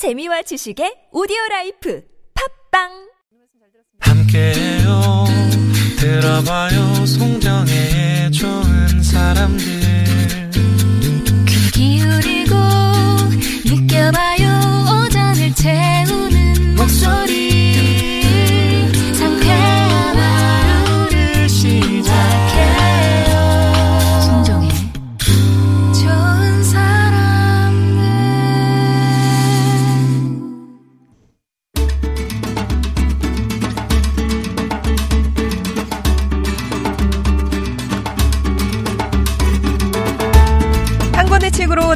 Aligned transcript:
재미와 0.00 0.40
지식의 0.40 1.12
오디오 1.12 1.36
라이프 1.50 2.02
팝빵! 2.72 2.88
함께해요. 4.00 5.26
들어봐요. 5.98 7.04
송정의 7.04 8.32
좋은 8.32 9.02
사람들. 9.02 9.66
귀 11.46 11.70
기울이고 11.98 12.54
느껴봐요. 13.66 15.04
오전을 15.04 15.54
채 15.54 15.99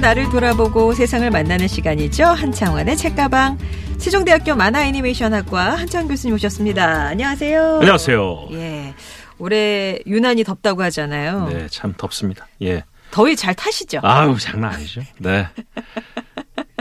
나를 0.05 0.29
돌아보고 0.29 0.93
세상을 0.93 1.31
만나는 1.31 1.67
시간이죠. 1.67 2.25
한창원의 2.25 2.95
책가방. 2.95 3.57
세종대학교 3.97 4.55
만화 4.55 4.85
애니메이션학과 4.85 5.77
한창 5.77 6.07
교수님 6.09 6.35
오셨습니다. 6.35 7.07
안녕하세요. 7.07 7.79
안녕하세요. 7.81 8.49
예. 8.53 8.95
올해 9.39 9.99
유난히 10.07 10.45
덥다고 10.45 10.83
하잖아요. 10.83 11.49
네, 11.49 11.69
참 11.71 11.95
덥습니다. 11.97 12.47
예. 12.61 12.85
더위 13.13 13.35
잘 13.35 13.55
타시죠? 13.55 14.01
아유, 14.03 14.37
장난 14.39 14.75
아니죠. 14.75 15.01
네. 15.21 15.49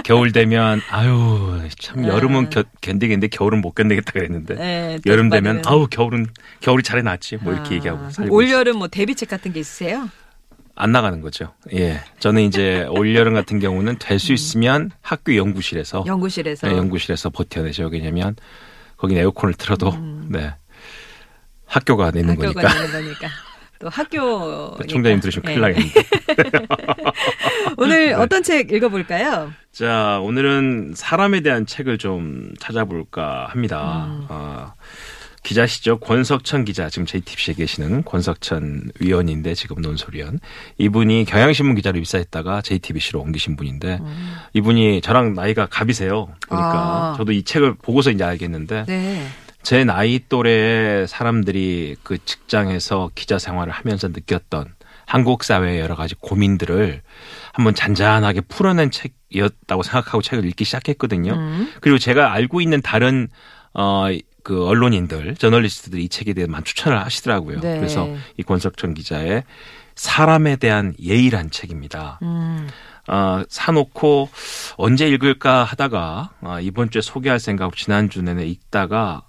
겨울 0.04 0.34
되면 0.34 0.82
아유, 0.92 1.62
참 1.80 2.06
여름은 2.06 2.50
겨, 2.50 2.66
견디겠는데 2.82 3.28
겨울은 3.28 3.62
못 3.62 3.74
견디겠다 3.74 4.12
그랬는데. 4.12 4.56
네, 4.56 5.00
또 5.02 5.10
여름 5.10 5.30
되면. 5.30 5.62
아우, 5.66 5.88
겨울은 5.88 6.28
겨울이 6.60 6.84
차라리 6.84 7.06
낫지. 7.06 7.38
뭐 7.38 7.54
이렇게 7.54 7.70
아, 7.70 7.74
얘기하고 7.78 8.02
올. 8.32 8.52
여름 8.52 8.80
뭐 8.80 8.90
데뷔책 8.90 9.30
같은 9.30 9.54
게 9.54 9.62
있으세요? 9.62 10.10
안 10.76 10.92
나가는 10.92 11.22
거죠. 11.22 11.54
예. 11.74 12.02
저는 12.20 12.42
이제 12.44 12.86
올 12.90 13.16
여름 13.16 13.34
같은 13.34 13.60
경우는 13.60 13.98
될 14.00 14.20
수 14.20 14.34
있으면 14.34 14.90
학교 15.02 15.36
연구실에서 15.36 16.02
음. 16.04 16.08
연구실에서. 16.08 16.68
네, 16.68 16.78
연구실에서 16.78 17.30
버텨내죠. 17.30 17.90
왜냐면 17.92 18.36
거기 18.98 19.16
에어컨을 19.18 19.54
틀어도 19.56 19.96
네. 20.30 20.54
학교가 21.68 22.12
내는 22.12 22.36
음. 22.36 22.42
학교가 22.42 22.62
거니까. 22.62 23.28
또 23.80 23.90
학교. 23.90 24.78
총장님 24.88 25.20
들으시면 25.20 25.46
네. 25.46 25.60
큰일 25.60 25.62
나겠는데. 25.62 26.04
오늘 27.78 28.08
네. 28.08 28.14
어떤 28.14 28.42
책 28.44 28.72
읽어볼까요? 28.72 29.52
자, 29.72 30.20
오늘은 30.22 30.94
사람에 30.96 31.42
대한 31.42 31.66
책을 31.66 31.98
좀 31.98 32.54
찾아볼까 32.60 33.48
합니다. 33.50 34.06
음. 34.08 34.26
어, 34.30 34.74
기자시죠. 35.44 36.00
권석천 36.00 36.66
기자. 36.66 36.90
지금 36.90 37.06
JTBC에 37.06 37.54
계시는 37.56 38.04
권석천 38.04 38.92
위원인데 39.00 39.54
지금 39.54 39.82
논설위원. 39.82 40.40
이분이 40.78 41.26
경향신문 41.26 41.76
기자로 41.76 42.00
입사했다가 42.00 42.62
JTBC로 42.62 43.20
옮기신 43.20 43.56
분인데 43.56 44.00
이분이 44.54 45.02
저랑 45.02 45.34
나이가 45.34 45.66
갑이세요. 45.66 46.28
보니까 46.48 47.14
아. 47.14 47.14
저도 47.18 47.34
이 47.34 47.44
책을 47.44 47.76
보고서 47.76 48.10
이제 48.12 48.24
알겠는데 48.24 48.86
네. 48.88 49.28
제 49.64 49.84
나이 49.84 50.20
또래의 50.28 51.08
사람들이 51.08 51.96
그 52.04 52.18
직장에서 52.24 53.12
기자 53.16 53.40
생활을 53.40 53.72
하면서 53.72 54.10
느꼈던 54.10 54.74
한국 55.06 55.44
사회의 55.44 55.80
여러 55.80 55.96
가지 55.96 56.16
고민들을 56.16 57.02
한번 57.54 57.76
잔잔하게 57.76 58.42
풀어낸 58.42 58.92
책이었다고 58.92 59.84
생각하고 59.84 60.22
책을 60.22 60.46
읽기 60.46 60.66
시작했거든요. 60.66 61.34
음. 61.34 61.72
그리고 61.82 61.98
제가 61.98 62.34
알고 62.34 62.62
있는 62.62 62.82
다른 62.82 63.30
어 63.74 64.08
그 64.44 64.68
언론인들, 64.68 65.36
저널리스트들이 65.36 66.04
이 66.04 66.10
책에 66.10 66.34
대해 66.34 66.48
많이 66.48 66.64
추천을 66.66 67.00
하시더라고요. 67.00 67.62
네. 67.62 67.78
그래서 67.78 68.08
이 68.38 68.44
권석천 68.44 68.94
기자의 68.94 69.44
사람에 69.96 70.58
대한 70.58 70.94
예의란 71.02 71.50
책입니다. 71.50 72.20
음. 72.22 72.68
어, 73.08 73.44
사놓고 73.50 74.30
언제 74.78 75.08
읽을까 75.08 75.64
하다가 75.64 76.32
어, 76.42 76.60
이번 76.62 76.90
주에 76.90 77.02
소개할 77.02 77.40
생각으로 77.40 77.76
지난주 77.76 78.22
내내 78.22 78.46
읽다가 78.46 79.28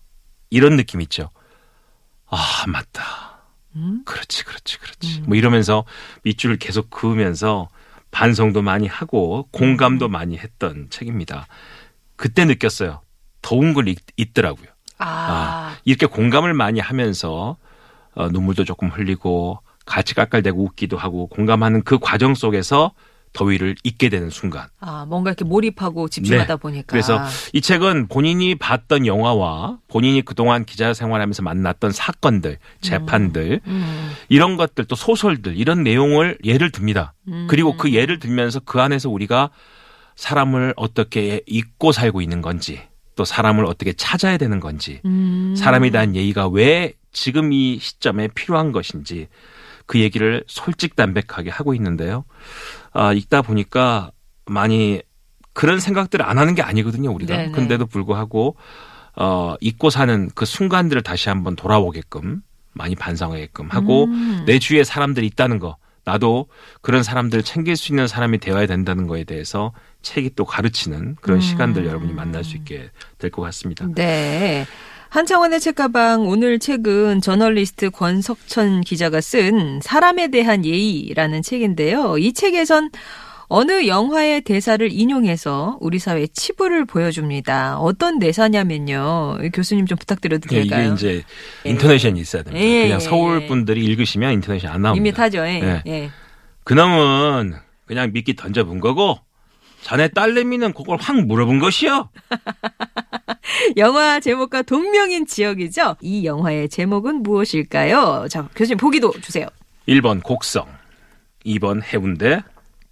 이런 0.51 0.77
느낌 0.77 1.01
있죠. 1.01 1.31
아, 2.27 2.65
맞다. 2.69 3.43
음? 3.77 4.03
그렇지, 4.05 4.45
그렇지, 4.45 4.79
그렇지. 4.79 5.21
뭐 5.23 5.37
이러면서 5.37 5.85
밑줄을 6.23 6.57
계속 6.59 6.91
그으면서 6.91 7.69
반성도 8.11 8.63
많이 8.63 8.87
하고 8.87 9.49
공감도 9.51 10.09
많이 10.09 10.39
했던 10.39 10.89
책입니다. 10.91 11.49
그때 12.17 12.45
느꼈어요. 12.45 13.03
더운 13.43 13.75
걸 13.75 13.89
읽, 13.89 13.99
읽더라고요. 14.17 14.69
아. 14.99 15.07
아, 15.07 15.77
이렇게 15.85 16.07
공감을 16.07 16.55
많이 16.55 16.81
하면서 16.81 17.57
어, 18.15 18.29
눈물도 18.29 18.65
조금 18.65 18.89
흘리고 18.89 19.59
같이 19.87 20.15
깔깔대고 20.15 20.63
웃기도 20.63 20.97
하고 20.97 21.27
공감하는 21.27 21.83
그 21.83 21.99
과정 21.99 22.35
속에서 22.35 22.93
더위를 23.35 23.75
잊게 23.83 24.09
되는 24.09 24.31
순간. 24.31 24.69
아, 24.81 25.05
뭔가 25.07 25.31
이렇게 25.31 25.45
몰입하고 25.45 26.09
집중하다 26.09 26.55
네. 26.55 26.57
보니까. 26.57 26.85
그래서 26.87 27.21
이 27.53 27.61
책은 27.61 28.07
본인이 28.07 28.55
봤던 28.55 29.07
영화와 29.07 29.79
본인이 29.89 30.23
그동안 30.23 30.65
기자 30.65 30.95
생활하면서 30.95 31.43
만났던 31.43 31.91
사건들, 31.91 32.59
재판들, 32.81 33.61
음. 33.67 34.13
이런 34.29 34.57
것들 34.57 34.85
또 34.85 34.95
소설들 34.95 35.57
이런 35.57 35.83
내용을 35.83 36.39
예를 36.45 36.71
듭니다. 36.71 37.13
음. 37.27 37.47
그리고 37.51 37.77
그 37.77 37.93
예를 37.93 38.21
들면서 38.21 38.61
그 38.61 38.81
안에서 38.81 39.11
우리가 39.11 39.51
사람을 40.15 40.75
어떻게 40.77 41.41
잊고 41.47 41.91
살고 41.91 42.23
있는 42.23 42.41
건지 42.41 42.81
또 43.17 43.25
사람을 43.25 43.65
어떻게 43.65 43.93
찾아야 43.93 44.37
되는 44.37 44.61
건지 44.61 45.01
음. 45.05 45.55
사람에 45.57 45.91
대한 45.91 46.17
예의가 46.17 46.49
왜 46.49 46.95
지금 47.13 47.53
이 47.53 47.79
시점에 47.79 48.29
필요한 48.29 48.73
것인지 48.73 49.29
그 49.87 50.01
얘기를 50.01 50.45
솔직담백하게 50.47 51.51
하고 51.51 51.75
있는데요. 51.75 52.25
아, 52.93 53.13
읽다 53.13 53.43
보니까 53.43 54.11
많이 54.47 55.03
그런 55.53 55.79
생각들을 55.79 56.25
안 56.25 56.39
하는 56.39 56.55
게 56.55 56.63
아니거든요, 56.63 57.13
우리가. 57.13 57.37
네네. 57.37 57.53
근데도 57.53 57.87
불구하고 57.87 58.57
어, 59.17 59.55
잊고 59.61 59.91
사는 59.91 60.29
그 60.35 60.45
순간들을 60.45 61.03
다시 61.03 61.29
한번 61.29 61.55
돌아오게끔 61.55 62.43
많이 62.73 62.97
반성하게끔 62.97 63.69
하고 63.71 64.07
음. 64.07 64.43
내 64.47 64.59
주위에 64.59 64.83
사람들이 64.83 65.27
있다는 65.29 65.61
거 65.61 65.77
나도 66.05 66.49
그런 66.83 67.03
사람들을 67.03 67.45
챙길 67.45 67.77
수 67.77 67.93
있는 67.93 68.07
사람이 68.07 68.39
되어야 68.39 68.67
된다는 68.67 69.07
거에 69.07 69.25
대해서 69.25 69.73
책이 70.05 70.31
또 70.37 70.45
가르치는 70.45 71.17
그런 71.21 71.39
음. 71.39 71.41
시간들 71.41 71.87
여러분이 71.87 72.13
만날 72.13 72.45
수 72.45 72.57
있게 72.57 72.91
될 73.19 73.31
것 73.31 73.43
같습니다. 73.43 73.87
네. 73.95 74.67
한창원의 75.09 75.61
책가방 75.61 76.27
오늘 76.29 76.59
책은 76.59 77.21
저널리스트 77.21 77.91
권석천 77.91 78.81
기자가 78.83 79.21
쓴 79.21 79.81
사람에 79.83 80.29
대한 80.29 80.65
예의라는 80.65 81.43
책인데요. 81.43 82.19
이 82.19 82.33
책에선 82.33 82.91
어느 83.47 83.87
영화의 83.87 84.41
대사를 84.41 84.91
인용해서 84.91 85.79
우리 85.81 85.99
사회의 86.01 86.29
치부를 86.29 86.85
보여줍니다. 86.87 87.79
어떤 87.79 88.19
대사냐면요. 88.19 89.39
교수님 89.53 89.87
좀 89.87 89.99
부탁드려도 89.99 90.49
예, 90.53 90.61
될까요? 90.63 90.87
이게 90.87 90.95
이제 90.95 91.23
인터넷이 91.65 92.19
있어야 92.19 92.43
됩니다. 92.43 92.65
예, 92.67 92.83
그냥 92.85 93.01
예, 93.01 93.05
서울 93.05 93.43
예. 93.43 93.47
분들이 93.47 93.85
읽으시면 93.85 94.33
인터넷이 94.33 94.67
안 94.67 94.83
나옵니다. 94.83 95.01
이미 95.01 95.13
타죠. 95.15 95.39
예. 95.47 95.61
네. 95.61 95.83
예. 95.87 96.11
그놈은 96.65 97.55
그냥 97.87 98.11
미끼 98.13 98.35
던져본 98.35 98.81
거고 98.81 99.19
자네 99.85 100.09
딸내미는 100.09 100.73
그걸 100.73 100.97
확 100.99 101.15
물어본 101.15 101.59
것이요. 101.59 102.09
영화 103.77 104.19
제목과 104.19 104.63
동명인 104.63 105.27
지역이죠. 105.27 105.97
이 106.01 106.25
영화의 106.25 106.71
제목은 106.71 107.23
무엇일까요? 107.23 108.27
자, 108.31 108.49
교수님 108.57 108.79
보기도 108.79 109.13
주세요. 109.21 109.47
1번 109.87 110.23
곡성, 110.23 110.67
2번 111.45 111.83
해운대, 111.83 112.41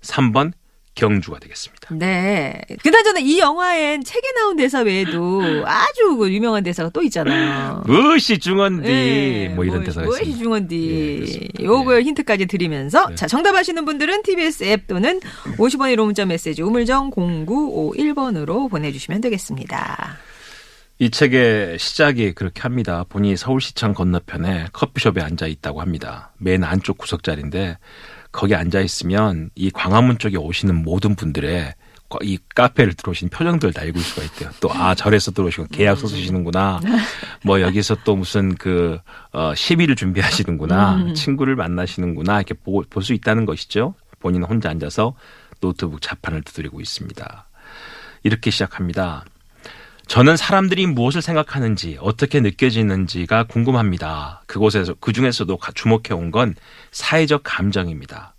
3번 0.02 0.52
경주가 0.94 1.38
되겠습니다. 1.38 1.81
네. 1.98 2.60
그나저나 2.82 3.20
이 3.20 3.38
영화엔 3.38 4.04
책에 4.04 4.32
나온 4.32 4.56
대사 4.56 4.80
외에도 4.80 5.42
아주 5.66 6.16
그 6.16 6.32
유명한 6.32 6.62
대사가 6.62 6.90
또 6.90 7.02
있잖아요. 7.02 7.82
무엇이 7.86 8.38
중원디 8.38 8.88
네, 8.88 9.48
뭐 9.54 9.64
이런 9.64 9.84
대사가 9.84 10.06
무엇이 10.06 10.30
있습니다. 10.30 10.74
예. 10.74 11.64
요거 11.64 11.96
예. 11.96 12.02
힌트까지 12.02 12.46
드리면서 12.46 13.08
네. 13.08 13.14
자 13.14 13.26
정답하시는 13.26 13.84
분들은 13.84 14.22
TBS 14.22 14.64
앱 14.64 14.86
또는 14.86 15.20
50원의 15.58 15.96
로 15.96 16.04
문자 16.04 16.24
메시지 16.24 16.62
우물정 16.62 17.10
0951번으로 17.10 18.70
보내주시면 18.70 19.20
되겠습니다. 19.20 20.18
이 20.98 21.10
책의 21.10 21.80
시작이 21.80 22.32
그렇게 22.32 22.62
합니다. 22.62 23.04
본인이 23.08 23.36
서울시청 23.36 23.92
건너편에 23.94 24.66
커피숍에 24.72 25.20
앉아 25.20 25.46
있다고 25.48 25.80
합니다. 25.80 26.32
맨 26.38 26.62
안쪽 26.62 26.98
구석 26.98 27.24
자리인데 27.24 27.76
거기 28.30 28.54
앉아 28.54 28.80
있으면 28.80 29.50
이 29.54 29.70
광화문 29.70 30.18
쪽에 30.18 30.36
오시는 30.36 30.82
모든 30.82 31.16
분들의 31.16 31.74
이 32.22 32.38
카페를 32.54 32.94
들어오신 32.94 33.28
표정들 33.30 33.72
다 33.72 33.82
읽을 33.84 34.00
수가 34.00 34.22
있대요. 34.24 34.50
또아 34.60 34.94
절에서 34.94 35.30
들어오시고 35.32 35.66
계약서 35.72 36.06
쓰시는구나. 36.06 36.80
뭐 37.44 37.60
여기서 37.60 37.96
또 38.04 38.16
무슨 38.16 38.54
그 38.54 38.98
어, 39.32 39.54
시비를 39.54 39.96
준비하시는구나. 39.96 41.12
친구를 41.14 41.56
만나시는구나. 41.56 42.36
이렇게 42.40 42.54
볼 42.54 42.84
수 43.02 43.12
있다는 43.14 43.46
것이죠. 43.46 43.94
본인 44.20 44.42
혼자 44.44 44.70
앉아서 44.70 45.14
노트북 45.60 46.00
자판을 46.00 46.42
두드리고 46.42 46.80
있습니다. 46.80 47.46
이렇게 48.22 48.50
시작합니다. 48.50 49.24
저는 50.06 50.36
사람들이 50.36 50.86
무엇을 50.86 51.22
생각하는지 51.22 51.96
어떻게 52.00 52.40
느껴지는지가 52.40 53.44
궁금합니다. 53.44 54.42
그곳에서 54.46 54.94
그 55.00 55.12
중에서도 55.12 55.58
주목해 55.74 56.12
온 56.12 56.30
건 56.30 56.54
사회적 56.90 57.42
감정입니다. 57.44 58.34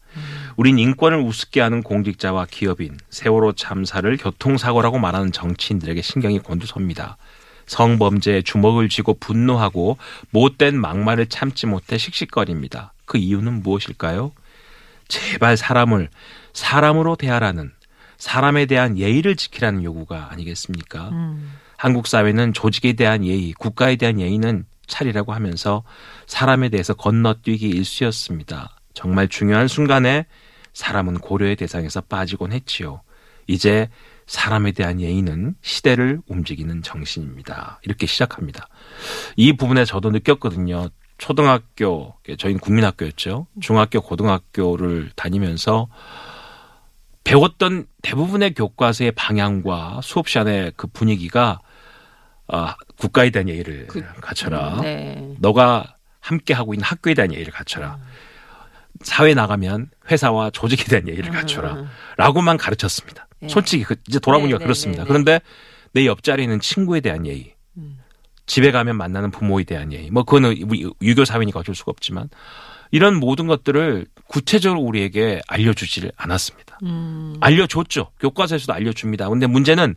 우린 0.55 0.77
인권을 0.79 1.19
우습게 1.19 1.61
하는 1.61 1.81
공직자와 1.81 2.47
기업인, 2.49 2.97
세월호 3.09 3.53
참사를 3.53 4.15
교통사고라고 4.17 4.99
말하는 4.99 5.31
정치인들에게 5.31 6.01
신경이 6.01 6.39
곤두섭니다. 6.39 7.17
성범죄에 7.65 8.41
주먹을 8.41 8.89
쥐고 8.89 9.15
분노하고 9.15 9.97
못된 10.31 10.79
막말을 10.79 11.27
참지 11.27 11.65
못해 11.65 11.97
씩씩거립니다. 11.97 12.93
그 13.05 13.17
이유는 13.17 13.63
무엇일까요? 13.63 14.31
제발 15.07 15.57
사람을 15.57 16.09
사람으로 16.53 17.15
대하라는 17.15 17.71
사람에 18.17 18.65
대한 18.65 18.97
예의를 18.97 19.35
지키라는 19.35 19.83
요구가 19.83 20.29
아니겠습니까? 20.31 21.11
한국 21.77 22.07
사회는 22.07 22.53
조직에 22.53 22.93
대한 22.93 23.25
예의, 23.25 23.53
국가에 23.53 23.95
대한 23.95 24.19
예의는 24.19 24.65
차리라고 24.87 25.33
하면서 25.33 25.83
사람에 26.27 26.69
대해서 26.69 26.93
건너뛰기 26.93 27.67
일쑤였습니다. 27.67 28.77
정말 28.93 29.27
중요한 29.27 29.67
순간에 29.67 30.25
사람은 30.73 31.19
고려의 31.19 31.55
대상에서 31.55 32.01
빠지곤 32.01 32.51
했지요. 32.51 33.01
이제 33.47 33.89
사람에 34.25 34.71
대한 34.71 35.01
예의는 35.01 35.55
시대를 35.61 36.21
움직이는 36.27 36.81
정신입니다. 36.81 37.79
이렇게 37.83 38.07
시작합니다. 38.07 38.67
이 39.35 39.53
부분에 39.53 39.85
저도 39.85 40.11
느꼈거든요. 40.11 40.89
초등학교, 41.17 42.15
저희는 42.37 42.59
국민학교였죠. 42.59 43.47
중학교, 43.61 44.01
고등학교를 44.01 45.11
다니면서 45.15 45.87
배웠던 47.23 47.85
대부분의 48.01 48.53
교과서의 48.53 49.11
방향과 49.13 50.01
수업 50.03 50.27
시간의 50.27 50.73
그 50.75 50.87
분위기가 50.87 51.59
아, 52.47 52.75
국가에 52.97 53.29
대한 53.29 53.47
예의를 53.47 53.87
그- 53.87 54.03
갖춰라. 54.19 54.81
네. 54.81 55.35
너가 55.39 55.95
함께 56.19 56.53
하고 56.53 56.73
있는 56.73 56.83
학교에 56.85 57.13
대한 57.13 57.33
예의를 57.33 57.53
갖춰라. 57.53 57.97
사회 59.03 59.33
나가면 59.33 59.89
회사와 60.09 60.49
조직에 60.51 60.83
대한 60.85 61.07
예의를 61.07 61.31
갖춰라. 61.31 61.85
라고만 62.17 62.57
가르쳤습니다. 62.57 63.27
예. 63.43 63.47
솔직히 63.47 63.83
그 63.83 63.95
이제 64.07 64.19
돌아보니까 64.19 64.57
네, 64.57 64.59
네, 64.59 64.65
그렇습니다. 64.65 65.03
네, 65.03 65.05
네. 65.05 65.07
그런데 65.07 65.41
내 65.93 66.05
옆자리에 66.05 66.43
있는 66.43 66.59
친구에 66.59 66.99
대한 67.01 67.25
예의, 67.27 67.53
집에 68.45 68.71
가면 68.71 68.97
만나는 68.97 69.31
부모에 69.31 69.63
대한 69.63 69.93
예의, 69.93 70.09
뭐 70.09 70.23
그거는 70.23 70.57
우리 70.63 70.89
유교 71.01 71.23
사회니까 71.25 71.59
어쩔 71.59 71.75
수가 71.75 71.91
없지만 71.91 72.29
이런 72.91 73.15
모든 73.19 73.47
것들을 73.47 74.05
구체적으로 74.27 74.81
우리에게 74.81 75.41
알려주지를 75.47 76.11
않았습니다. 76.15 76.79
음. 76.83 77.35
알려줬죠. 77.41 78.11
교과서에서도 78.19 78.73
알려줍니다. 78.73 79.29
근데 79.29 79.47
문제는 79.47 79.95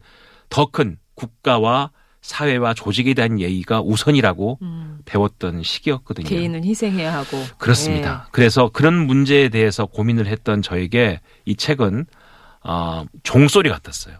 더 0.48 0.66
큰 0.66 0.98
국가와 1.14 1.90
사회와 2.26 2.74
조직에 2.74 3.14
대한 3.14 3.38
예의가 3.38 3.80
우선이라고 3.80 4.58
음. 4.62 4.98
배웠던 5.04 5.62
시기였거든요. 5.62 6.26
개인은 6.26 6.64
희생해야 6.64 7.14
하고. 7.14 7.42
그렇습니다. 7.56 8.28
그래서 8.32 8.68
그런 8.72 9.06
문제에 9.06 9.48
대해서 9.48 9.86
고민을 9.86 10.26
했던 10.26 10.60
저에게 10.60 11.20
이 11.44 11.54
책은 11.54 12.06
어, 12.64 13.04
종소리 13.22 13.70
같았어요. 13.70 14.16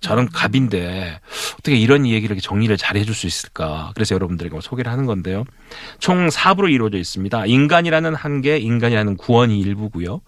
저는 0.00 0.28
갑인데 0.30 1.20
어떻게 1.58 1.76
이런 1.76 2.06
얘기를 2.06 2.38
정리를 2.38 2.74
잘 2.78 2.96
해줄 2.96 3.14
수 3.14 3.26
있을까? 3.26 3.92
그래서 3.94 4.14
여러분들에게 4.14 4.58
소개를 4.60 4.90
하는 4.90 5.04
건데요. 5.06 5.44
총 5.98 6.28
4부로 6.28 6.70
이루어져 6.70 6.98
있습니다. 6.98 7.46
인간이라는 7.46 8.14
한계, 8.14 8.58
인간이라는 8.58 9.16
구원이 9.16 9.60
일부고요. 9.60 10.20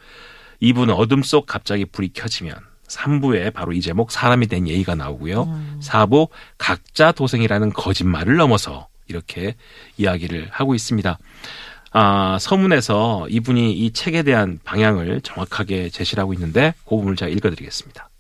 2부는 0.63 0.95
어둠 0.97 1.23
속 1.23 1.47
갑자기 1.47 1.85
불이 1.87 2.11
켜지면 2.15 2.57
3부에 2.89 3.53
바로 3.53 3.73
이 3.73 3.81
제목 3.81 4.11
사람이 4.11 4.47
된 4.47 4.69
예의가 4.69 4.95
나오고요. 4.95 5.49
4부 5.81 6.29
각자 6.59 7.13
도생이라는 7.13 7.73
거짓말을 7.73 8.37
넘어서 8.37 8.89
이렇게 9.09 9.55
이야기를 9.97 10.49
하고 10.51 10.75
있습니다. 10.75 11.19
아, 11.93 12.37
서문에서 12.41 13.27
이분이 13.31 13.73
이 13.73 13.93
책에 13.93 14.23
대한 14.23 14.59
방향을 14.65 15.21
정확하게 15.23 15.89
제시를 15.89 16.21
하고 16.21 16.35
있는데 16.35 16.75
그 16.85 16.97
부분을 16.97 17.17
제가 17.17 17.31
읽어드리겠습니다. 17.31 18.11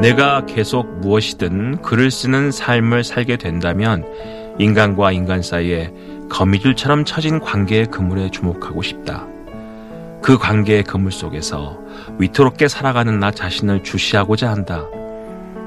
내가 0.00 0.46
계속 0.46 1.00
무엇이든 1.00 1.82
글을 1.82 2.10
쓰는 2.10 2.50
삶을 2.50 3.02
살게 3.02 3.38
된다면 3.38 4.04
인간과 4.58 5.10
인간 5.10 5.42
사이에 5.42 5.92
거미줄처럼 6.28 7.04
처진 7.04 7.40
관계의 7.40 7.86
그물에 7.86 8.30
주목하고 8.30 8.82
싶다. 8.82 9.26
그 10.22 10.38
관계의 10.38 10.82
그물 10.84 11.12
속에서 11.12 11.78
위태롭게 12.18 12.68
살아가는 12.68 13.18
나 13.20 13.30
자신을 13.30 13.82
주시하고자 13.82 14.50
한다. 14.50 14.84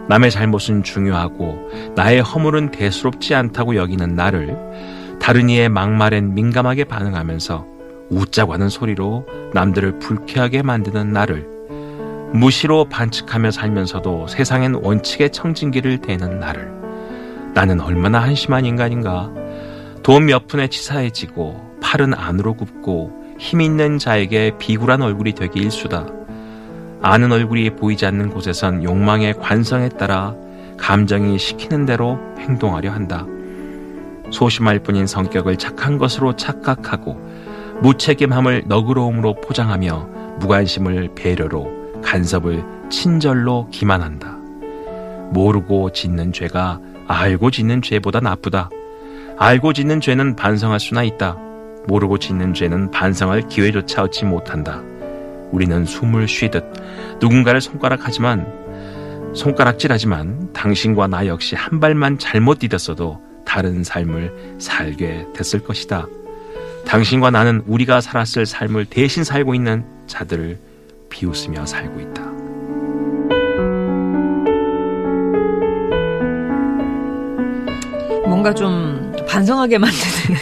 남의 0.09 0.31
잘못은 0.31 0.83
중요하고 0.83 1.69
나의 1.95 2.21
허물은 2.21 2.71
대수롭지 2.71 3.35
않다고 3.35 3.75
여기는 3.75 4.15
나를 4.15 4.57
다른 5.21 5.49
이의 5.49 5.69
막말엔 5.69 6.33
민감하게 6.33 6.85
반응하면서 6.85 7.65
웃자고 8.09 8.53
하는 8.53 8.69
소리로 8.69 9.27
남들을 9.53 9.99
불쾌하게 9.99 10.63
만드는 10.63 11.13
나를 11.13 11.47
무시로 12.33 12.85
반칙하며 12.85 13.51
살면서도 13.51 14.27
세상엔 14.27 14.75
원칙의 14.75 15.31
청진기를 15.31 15.99
대는 15.99 16.39
나를 16.39 16.71
나는 17.53 17.79
얼마나 17.79 18.19
한심한 18.19 18.65
인간인가 18.65 19.31
돈 20.09 20.25
몇 20.25 20.47
푼에 20.47 20.67
치사해지고 20.69 21.77
팔은 21.83 22.15
안으로 22.15 22.55
굽고 22.55 23.35
힘 23.37 23.61
있는 23.61 23.99
자에게 23.99 24.53
비굴한 24.57 25.03
얼굴이 25.03 25.33
되기 25.33 25.59
일수다. 25.59 26.07
아는 27.03 27.31
얼굴이 27.31 27.69
보이지 27.75 28.07
않는 28.07 28.31
곳에선 28.31 28.83
욕망의 28.83 29.35
관성에 29.35 29.89
따라 29.89 30.33
감정이 30.77 31.37
시키는 31.37 31.85
대로 31.85 32.17
행동하려 32.39 32.91
한다. 32.91 33.27
소심할 34.31 34.79
뿐인 34.79 35.05
성격을 35.05 35.57
착한 35.57 35.99
것으로 35.99 36.35
착각하고 36.35 37.13
무책임함을 37.83 38.63
너그러움으로 38.65 39.35
포장하며 39.41 40.09
무관심을 40.39 41.11
배려로 41.13 42.01
간섭을 42.01 42.63
친절로 42.89 43.69
기만한다. 43.69 44.37
모르고 45.33 45.91
짓는 45.91 46.33
죄가 46.33 46.79
알고 47.07 47.51
짓는 47.51 47.83
죄보다 47.83 48.21
나쁘다. 48.21 48.71
알고 49.41 49.71
짓는 49.71 50.01
죄는 50.01 50.35
반성할 50.35 50.81
수나 50.81 51.03
있다. 51.03 51.37
모르고 51.87 52.17
짓는 52.17 52.53
죄는 52.53 52.91
반성할 52.91 53.47
기회조차 53.47 54.03
얻지 54.03 54.25
못한다. 54.25 54.81
우리는 55.51 55.85
숨을 55.85 56.27
쉬듯 56.27 56.65
누군가를 57.21 57.61
손가락하지만 57.61 59.33
손가락질하지만 59.33 60.51
당신과 60.51 61.07
나 61.07 61.25
역시 61.25 61.55
한 61.55 61.79
발만 61.79 62.19
잘못 62.19 62.59
디뎠어도 62.59 63.17
다른 63.45 63.81
삶을 63.85 64.57
살게 64.59 65.27
됐을 65.33 65.61
것이다. 65.61 66.05
당신과 66.85 67.31
나는 67.31 67.63
우리가 67.65 68.01
살았을 68.01 68.45
삶을 68.45 68.87
대신 68.87 69.23
살고 69.23 69.55
있는 69.55 69.85
자들을 70.07 70.59
비웃으며 71.09 71.65
살고 71.65 72.01
있다. 72.01 72.29
뭔가 78.27 78.53
좀 78.53 78.98
반성하게 79.29 79.77
만드는. 79.77 80.39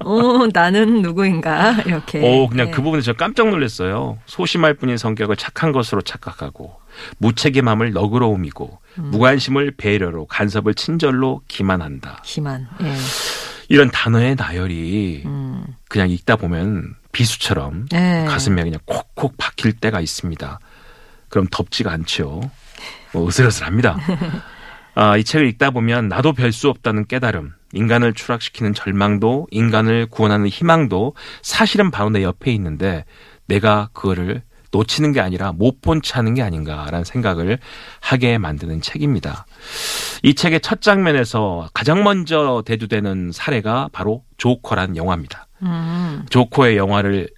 어, 0.04 0.46
나는 0.52 1.02
누구인가 1.02 1.82
이렇게. 1.86 2.20
오, 2.20 2.48
그냥 2.48 2.66
네. 2.66 2.72
그 2.72 2.82
부분에 2.82 3.02
저 3.02 3.12
깜짝 3.12 3.48
놀랐어요. 3.48 4.18
소심할 4.26 4.74
뿐인 4.74 4.96
성격을 4.96 5.36
착한 5.36 5.72
것으로 5.72 6.02
착각하고 6.02 6.76
무책임함을 7.18 7.92
너그러움이고 7.92 8.78
음. 8.98 9.04
무관심을 9.10 9.72
배려로 9.76 10.26
간섭을 10.26 10.74
친절로 10.74 11.40
기만한다. 11.48 12.20
기만. 12.24 12.68
예. 12.82 12.94
이런 13.68 13.90
단어의 13.90 14.36
나열이 14.36 15.22
음. 15.24 15.64
그냥 15.88 16.10
읽다 16.10 16.36
보면 16.36 16.94
비수처럼 17.12 17.86
네. 17.90 18.24
가슴에 18.26 18.62
그냥 18.62 18.78
콕콕 18.84 19.36
박힐 19.36 19.72
때가 19.72 20.00
있습니다. 20.00 20.58
그럼 21.28 21.46
덥지가 21.50 21.90
않죠. 21.90 22.50
뭐 23.12 23.26
으슬으슬합니다. 23.28 23.96
아, 24.96 25.16
이 25.16 25.24
책을 25.24 25.48
읽다 25.48 25.70
보면 25.70 26.08
나도 26.08 26.32
별 26.34 26.52
수 26.52 26.68
없다는 26.68 27.06
깨달음, 27.06 27.52
인간을 27.74 28.14
추락시키는 28.14 28.72
절망도, 28.74 29.48
인간을 29.50 30.06
구원하는 30.06 30.48
희망도 30.48 31.14
사실은 31.42 31.90
바로 31.90 32.10
내 32.10 32.22
옆에 32.22 32.52
있는데 32.52 33.04
내가 33.46 33.88
그거를 33.92 34.42
놓치는 34.70 35.12
게 35.12 35.20
아니라 35.20 35.52
못본채 35.52 36.14
하는 36.14 36.34
게 36.34 36.42
아닌가라는 36.42 37.04
생각을 37.04 37.58
하게 38.00 38.38
만드는 38.38 38.80
책입니다. 38.80 39.46
이 40.24 40.34
책의 40.34 40.60
첫 40.62 40.80
장면에서 40.80 41.68
가장 41.74 42.02
먼저 42.02 42.62
대두되는 42.66 43.30
사례가 43.32 43.90
바로 43.92 44.24
조커란 44.36 44.96
영화입니다. 44.96 45.46
음. 45.62 46.26
조커의 46.28 46.76
영화를 46.76 47.28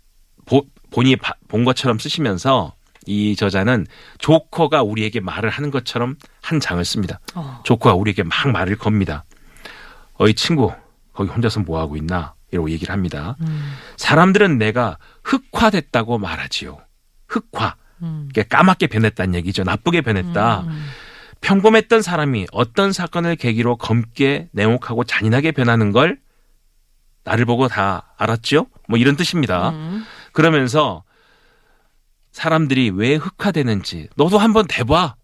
보, 0.46 0.64
본이 0.90 1.16
바- 1.16 1.34
본 1.48 1.64
것처럼 1.64 1.98
쓰시면서 1.98 2.72
이 3.04 3.36
저자는 3.36 3.86
조커가 4.18 4.82
우리에게 4.82 5.20
말을 5.20 5.50
하는 5.50 5.70
것처럼 5.70 6.16
한 6.40 6.58
장을 6.58 6.82
씁니다. 6.84 7.20
어. 7.34 7.60
조커가 7.64 7.94
우리에게 7.96 8.22
막 8.22 8.48
말을 8.50 8.76
겁니다. 8.76 9.24
어이 10.18 10.34
친구, 10.34 10.72
거기 11.12 11.30
혼자서 11.30 11.60
뭐 11.60 11.80
하고 11.80 11.96
있나? 11.96 12.34
이라고 12.52 12.70
얘기를 12.70 12.92
합니다. 12.92 13.36
음. 13.40 13.72
사람들은 13.96 14.58
내가 14.58 14.98
흑화됐다고 15.24 16.18
말하지요. 16.18 16.78
흑화. 17.28 17.76
음. 18.02 18.28
까맣게 18.48 18.86
변했다는 18.88 19.34
얘기죠. 19.36 19.64
나쁘게 19.64 20.02
변했다. 20.02 20.60
음. 20.60 20.86
평범했던 21.40 22.02
사람이 22.02 22.46
어떤 22.52 22.92
사건을 22.92 23.36
계기로 23.36 23.76
검게 23.76 24.48
냉혹하고 24.52 25.04
잔인하게 25.04 25.52
변하는 25.52 25.92
걸 25.92 26.18
나를 27.24 27.44
보고 27.44 27.68
다 27.68 28.14
알았죠? 28.16 28.66
뭐 28.88 28.98
이런 28.98 29.16
뜻입니다. 29.16 29.70
음. 29.70 30.04
그러면서 30.32 31.02
사람들이 32.32 32.90
왜 32.90 33.16
흑화되는지 33.16 34.08
너도 34.16 34.38
한번 34.38 34.66
대봐. 34.66 35.16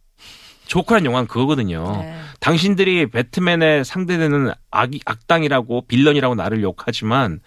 조커란 0.67 1.05
영화는 1.05 1.29
그거거든요. 1.29 1.99
네. 2.01 2.19
당신들이 2.43 3.07
배트맨의 3.07 3.85
상대되는 3.85 4.51
악, 4.73 4.91
악당이라고 5.07 5.87
빌런이라고 5.87 6.35
나를 6.35 6.61
욕하지만 6.63 7.39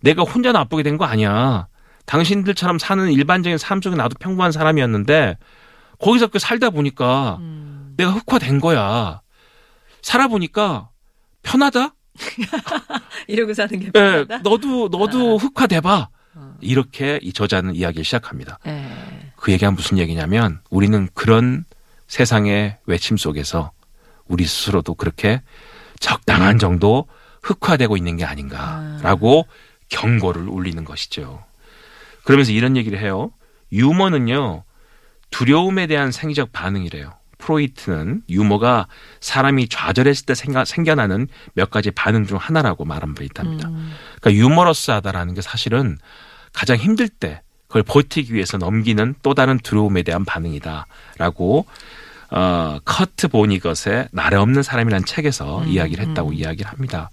내가 0.00 0.24
혼자 0.24 0.50
나쁘게 0.50 0.82
된 0.82 0.98
거 0.98 1.04
아니야. 1.04 1.68
당신들처럼 2.06 2.80
사는 2.80 3.08
일반적인 3.12 3.56
삶 3.56 3.80
속에 3.80 3.94
나도 3.94 4.16
평범한 4.18 4.50
사람이었는데 4.50 5.38
거기서 6.00 6.26
그 6.26 6.40
살다 6.40 6.70
보니까 6.70 7.36
음. 7.40 7.94
내가 7.96 8.10
흑화된 8.10 8.58
거야. 8.58 9.20
살아보니까 10.02 10.88
편하다? 11.44 11.94
이러고 13.28 13.54
사는 13.54 13.78
게 13.78 13.86
예, 13.86 13.90
편하다. 13.92 14.38
너도, 14.38 14.88
너도 14.88 15.38
흑화돼봐. 15.38 16.08
어. 16.34 16.54
이렇게 16.60 17.20
이 17.22 17.32
저자는 17.32 17.76
이야기를 17.76 18.04
시작합니다. 18.04 18.58
네. 18.64 19.32
그 19.36 19.52
얘기가 19.52 19.70
무슨 19.70 19.98
얘기냐면 19.98 20.58
우리는 20.68 21.08
그런 21.14 21.64
세상의 22.08 22.78
외침 22.86 23.16
속에서 23.16 23.70
우리 24.26 24.44
스스로도 24.44 24.94
그렇게 24.94 25.42
적당한 26.00 26.58
정도 26.58 27.06
흑화되고 27.42 27.96
있는 27.96 28.16
게 28.16 28.24
아닌가라고 28.24 29.46
경고를 29.88 30.48
울리는 30.48 30.84
것이죠. 30.84 31.44
그러면서 32.24 32.52
이런 32.52 32.76
얘기를 32.76 32.98
해요. 32.98 33.32
유머는요, 33.72 34.64
두려움에 35.30 35.86
대한 35.86 36.12
생리적 36.12 36.52
반응이래요. 36.52 37.14
프로이트는 37.38 38.22
유머가 38.28 38.86
사람이 39.20 39.68
좌절했을 39.68 40.26
때 40.26 40.34
생겨, 40.34 40.64
생겨나는 40.64 41.26
몇 41.54 41.70
가지 41.70 41.90
반응 41.90 42.24
중 42.24 42.38
하나라고 42.38 42.84
말한 42.84 43.14
바 43.14 43.24
있답니다. 43.24 43.68
음. 43.68 43.92
그러니까 44.20 44.40
유머러스하다라는 44.40 45.34
게 45.34 45.42
사실은 45.42 45.98
가장 46.52 46.76
힘들 46.76 47.08
때 47.08 47.42
그걸 47.66 47.82
버티기 47.82 48.34
위해서 48.34 48.58
넘기는 48.58 49.14
또 49.22 49.34
다른 49.34 49.58
두려움에 49.58 50.02
대한 50.02 50.24
반응이다라고 50.24 51.66
어, 52.34 52.78
커트 52.86 53.28
보니것의 53.28 54.08
나래 54.10 54.36
없는 54.36 54.62
사람이라는 54.62 55.04
책에서 55.04 55.60
음, 55.62 55.68
이야기를 55.68 56.08
했다고 56.08 56.30
음. 56.30 56.34
이야기를 56.34 56.70
합니다. 56.70 57.10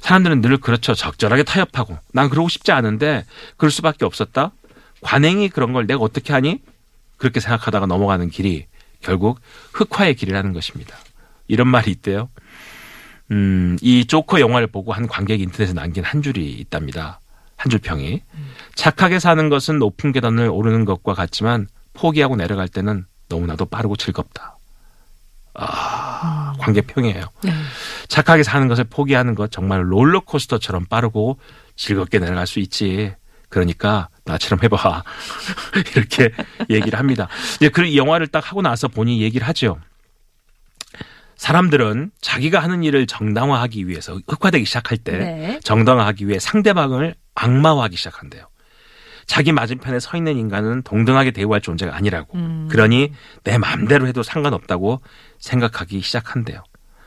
사람들은 0.00 0.40
늘 0.40 0.56
그렇죠. 0.58 0.92
적절하게 0.92 1.44
타협하고 1.44 1.96
난 2.12 2.28
그러고 2.28 2.48
싶지 2.48 2.72
않은데 2.72 3.24
그럴 3.56 3.70
수밖에 3.70 4.04
없었다. 4.04 4.50
관행이 5.02 5.50
그런 5.50 5.72
걸 5.72 5.86
내가 5.86 6.00
어떻게 6.00 6.32
하니? 6.32 6.60
그렇게 7.16 7.38
생각하다가 7.38 7.86
넘어가는 7.86 8.28
길이 8.28 8.66
결국 9.00 9.40
흑화의 9.72 10.16
길이라는 10.16 10.52
것입니다. 10.52 10.96
이런 11.46 11.68
말이 11.68 11.90
있대요. 11.92 12.28
음, 13.30 13.78
이 13.80 14.04
조커 14.04 14.40
영화를 14.40 14.66
보고 14.66 14.92
한 14.92 15.06
관객이 15.06 15.42
인터넷에 15.44 15.72
남긴 15.74 16.02
한 16.04 16.22
줄이 16.22 16.50
있답니다. 16.52 17.20
한 17.56 17.70
줄 17.70 17.78
평이. 17.78 18.20
착하게 18.74 19.20
사는 19.20 19.48
것은 19.48 19.78
높은 19.78 20.10
계단을 20.12 20.48
오르는 20.48 20.84
것과 20.84 21.14
같지만 21.14 21.68
포기하고 21.94 22.34
내려갈 22.36 22.68
때는 22.68 23.06
너무나도 23.28 23.66
빠르고 23.66 23.96
즐겁다. 23.96 24.58
아, 25.54 26.54
관객 26.58 26.86
평이에요. 26.88 27.24
네. 27.44 27.52
착하게 28.08 28.42
사는 28.42 28.66
것을 28.66 28.84
포기하는 28.84 29.34
것 29.34 29.50
정말 29.52 29.90
롤러코스터처럼 29.92 30.86
빠르고 30.86 31.38
즐겁게 31.76 32.18
내려갈 32.18 32.46
수 32.46 32.58
있지. 32.58 33.14
그러니까 33.48 34.08
나처럼 34.24 34.64
해봐. 34.64 35.04
이렇게 35.94 36.32
얘기를 36.70 36.98
합니다. 36.98 37.28
이제 37.56 37.68
그이 37.68 37.96
영화를 37.96 38.26
딱 38.26 38.50
하고 38.50 38.62
나서 38.62 38.88
본인이 38.88 39.22
얘기를 39.22 39.46
하죠. 39.48 39.78
사람들은 41.36 42.10
자기가 42.20 42.60
하는 42.60 42.82
일을 42.82 43.06
정당화하기 43.06 43.86
위해서 43.86 44.18
흑화되기 44.26 44.64
시작할 44.64 44.98
때 44.98 45.18
네. 45.18 45.60
정당화하기 45.62 46.26
위해 46.26 46.38
상대방을 46.38 47.14
악마화하기 47.34 47.96
시작한대요. 47.96 48.46
자기 49.26 49.52
맞은편에 49.52 50.00
서 50.00 50.16
있는 50.16 50.36
인간은 50.36 50.82
동등하게 50.82 51.30
대우할 51.30 51.60
존재가 51.60 51.94
아니라고. 51.96 52.36
음. 52.36 52.68
그러니 52.70 53.12
내 53.42 53.58
마음대로 53.58 54.06
해도 54.06 54.22
상관없다고 54.22 55.00
생각하기 55.38 56.00
시작한대요. 56.00 56.62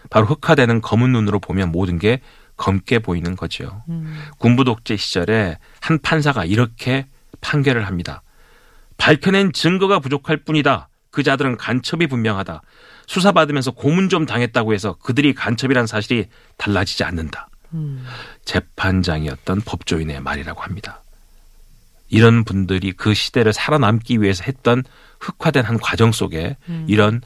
바로 0.09 0.25
흑화되는 0.25 0.81
검은 0.81 1.11
눈으로 1.11 1.39
보면 1.39 1.71
모든 1.71 1.99
게 1.99 2.21
검게 2.55 2.99
보이는 2.99 3.35
거죠. 3.35 3.83
음. 3.89 4.19
군부 4.39 4.63
독재 4.63 4.97
시절에 4.97 5.57
한 5.79 5.99
판사가 5.99 6.45
이렇게 6.45 7.05
판결을 7.41 7.85
합니다. 7.85 8.23
밝혀낸 8.97 9.53
증거가 9.53 9.99
부족할 9.99 10.37
뿐이다. 10.37 10.89
그 11.11 11.23
자들은 11.23 11.57
간첩이 11.57 12.07
분명하다. 12.07 12.61
수사받으면서 13.05 13.71
고문 13.71 14.09
좀 14.09 14.25
당했다고 14.25 14.73
해서 14.73 14.97
그들이 15.01 15.33
간첩이란 15.33 15.87
사실이 15.87 16.27
달라지지 16.57 17.03
않는다. 17.03 17.47
음. 17.73 18.05
재판장이었던 18.45 19.61
법조인의 19.61 20.21
말이라고 20.21 20.61
합니다. 20.61 21.01
이런 22.09 22.43
분들이 22.43 22.91
그 22.91 23.13
시대를 23.13 23.53
살아남기 23.53 24.21
위해서 24.21 24.43
했던 24.45 24.83
흑화된 25.19 25.65
한 25.65 25.77
과정 25.79 26.11
속에 26.11 26.57
음. 26.69 26.85
이런 26.87 27.21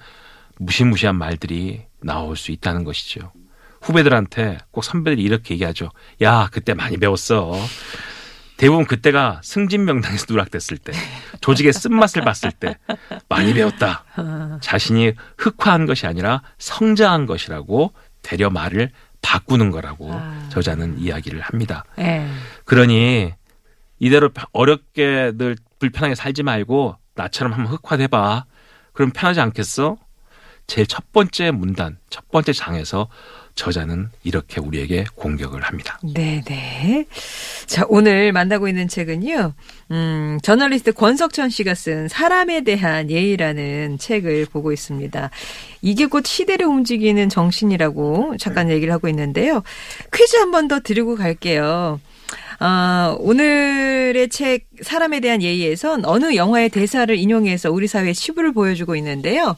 무시무시한 0.58 1.16
말들이 1.16 1.84
나올 2.02 2.36
수 2.36 2.52
있다는 2.52 2.84
것이죠. 2.84 3.32
후배들한테 3.82 4.60
꼭 4.72 4.84
선배들이 4.84 5.24
이렇게 5.24 5.56
얘기하죠. 5.56 5.90
야, 6.22 6.50
그때 6.52 6.74
많이 6.74 6.98
배웠어. 6.98 7.54
대부분 8.58 8.86
그때가 8.86 9.42
승진명당에서 9.44 10.28
누락됐을 10.30 10.78
때, 10.78 10.94
조직의 11.42 11.74
쓴맛을 11.74 12.22
봤을 12.22 12.52
때 12.52 12.78
많이 13.28 13.56
배웠다. 13.56 14.06
자신이 14.62 15.14
흑화한 15.40 15.88
것이 15.88 16.06
아니라 16.06 16.44
성장한 16.60 17.26
것이라고 17.26 17.92
되려 18.22 18.52
말을 18.52 18.92
바꾸는 19.24 19.72
거라고 19.72 20.12
아. 20.14 20.48
저자는 20.52 21.00
이야기를 21.00 21.42
합니다. 21.42 21.86
네. 21.98 22.30
그러니 22.66 23.34
이대로 24.02 24.30
어렵게 24.52 25.34
늘 25.36 25.56
불편하게 25.80 26.16
살지 26.16 26.42
말고 26.44 26.96
나처럼 27.16 27.54
한번 27.54 27.74
흑화돼봐. 27.74 28.46
그럼 28.94 29.12
편하지 29.12 29.40
않겠어? 29.40 29.96
제일 30.68 30.88
첫 30.88 31.12
번째 31.12 31.52
문단, 31.52 31.98
첫 32.10 32.30
번째 32.32 32.52
장에서 32.54 33.10
저자는 33.56 34.10
이렇게 34.24 34.60
우리에게 34.62 35.04
공격을 35.16 35.62
합니다. 35.62 36.00
네네. 36.16 37.06
자, 37.68 37.84
오늘 37.90 38.32
만나고 38.32 38.68
있는 38.70 38.88
책은요, 38.88 39.54
음, 39.92 40.40
저널리스트 40.42 40.94
권석천 40.94 41.50
씨가 41.50 41.76
쓴 41.76 42.08
사람에 42.08 42.62
대한 42.62 43.10
예의라는 43.12 43.98
책을 44.00 44.46
보고 44.46 44.72
있습니다. 44.72 45.30
이게 45.82 46.06
곧 46.06 46.26
시대를 46.26 46.66
움직이는 46.66 47.28
정신이라고 47.30 48.38
잠깐 48.40 48.70
얘기를 48.70 48.94
하고 48.94 49.10
있는데요. 49.10 49.62
퀴즈 50.14 50.38
한 50.38 50.52
번 50.52 50.68
더 50.70 50.80
드리고 50.80 51.16
갈게요. 51.18 52.00
아, 52.64 53.16
오늘의 53.20 54.30
책 54.30 54.68
사람에 54.82 55.20
대한 55.20 55.42
예의에선 55.42 56.06
어느 56.06 56.36
영화의 56.36 56.70
대사를 56.70 57.16
인용해서 57.16 57.72
우리 57.72 57.88
사회의 57.88 58.14
치부를 58.14 58.54
보여주고 58.54 58.96
있는데요. 58.98 59.56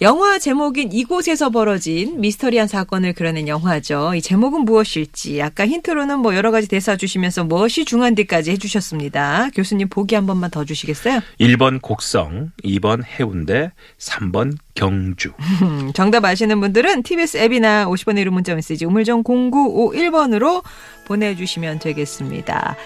영화 0.00 0.38
제목인 0.38 0.92
이곳에서 0.92 1.50
벌어진 1.50 2.20
미스터리한 2.20 2.68
사건을 2.68 3.12
그려낸 3.12 3.48
영화죠. 3.48 4.14
이 4.14 4.22
제목은 4.22 4.64
무엇일지 4.64 5.40
아까 5.42 5.66
힌트로는 5.66 6.20
뭐 6.20 6.34
여러 6.34 6.50
가지 6.50 6.68
대사 6.68 6.96
주시면서 6.96 7.44
무엇이 7.44 7.84
중요한데까지 7.84 8.50
해주셨습니다. 8.52 9.50
교수님 9.54 9.88
보기 9.88 10.14
한 10.14 10.26
번만 10.26 10.50
더 10.50 10.64
주시겠어요? 10.64 11.20
1번 11.40 11.80
곡성, 11.80 12.52
2번 12.64 13.02
해운대, 13.04 13.72
3번 13.98 14.56
경주. 14.74 15.32
음, 15.62 15.92
정답 15.94 16.24
아시는 16.24 16.60
분들은 16.60 17.02
TBS 17.02 17.38
앱이나 17.38 17.86
50번의 17.86 18.24
1호 18.26 18.30
문자 18.30 18.54
메시지 18.54 18.84
우물정 18.84 19.22
0951번으로 19.22 20.62
보내주시면 21.06 21.78
되겠습니다. 21.78 22.76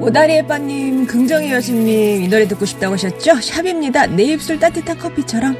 오다리 0.00 0.34
에 0.34 0.46
빠님, 0.46 1.06
긍정의 1.06 1.50
여신님, 1.52 2.22
이 2.22 2.28
노래 2.28 2.46
듣고 2.46 2.64
싶다고 2.64 2.94
하셨죠? 2.94 3.40
샵입니다. 3.40 4.06
내 4.06 4.24
입술 4.24 4.58
따뜻한 4.58 4.98
커피처럼. 4.98 5.56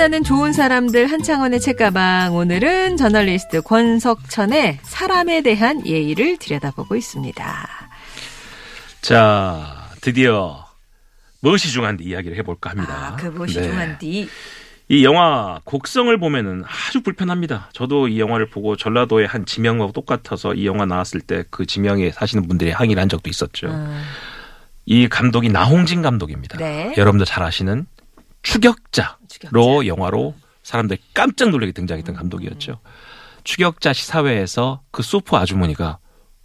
만나는 0.00 0.24
좋은 0.24 0.54
사람들 0.54 1.08
한창원의 1.08 1.60
책가방. 1.60 2.34
오늘은 2.34 2.96
저널리스트 2.96 3.60
권석천의 3.60 4.78
사람에 4.82 5.42
대한 5.42 5.86
예의를 5.86 6.38
들여다보고 6.38 6.96
있습니다. 6.96 7.68
자, 9.02 9.90
드디어 10.00 10.64
무엇이 11.40 11.70
중요한데 11.70 12.04
이야기를 12.04 12.38
해볼까 12.38 12.70
합니다. 12.70 13.12
아, 13.12 13.16
그 13.16 13.26
무엇이 13.26 13.60
네. 13.60 13.64
중한디. 13.64 14.28
이 14.88 15.04
영화 15.04 15.60
곡성을 15.64 16.18
보면은 16.18 16.64
아주 16.64 17.02
불편합니다. 17.02 17.68
저도 17.74 18.08
이 18.08 18.18
영화를 18.18 18.48
보고 18.48 18.76
전라도의 18.76 19.26
한 19.26 19.44
지명과 19.44 19.92
똑같아서 19.92 20.54
이 20.54 20.64
영화 20.64 20.86
나왔을 20.86 21.20
때 21.20 21.44
그 21.50 21.66
지명에 21.66 22.10
사시는 22.10 22.48
분들이 22.48 22.70
항의를 22.70 23.02
한 23.02 23.10
적도 23.10 23.28
있었죠. 23.28 23.66
음, 23.66 24.02
이 24.86 25.08
감독이 25.08 25.50
나홍진 25.50 26.00
감독입니다. 26.00 26.56
네. 26.56 26.94
여러분들 26.96 27.26
잘 27.26 27.42
아시는 27.42 27.86
추격자로 28.42 29.19
추격자. 29.48 29.86
영화로 29.86 30.34
사람들이 30.62 31.00
깜짝 31.14 31.50
놀라게 31.50 31.72
등장했던 31.72 32.14
감독이었죠. 32.14 32.80
추격자 33.44 33.92
시사회에서 33.92 34.82
그 34.90 35.02
소프 35.02 35.36
아주머니가 35.36 35.98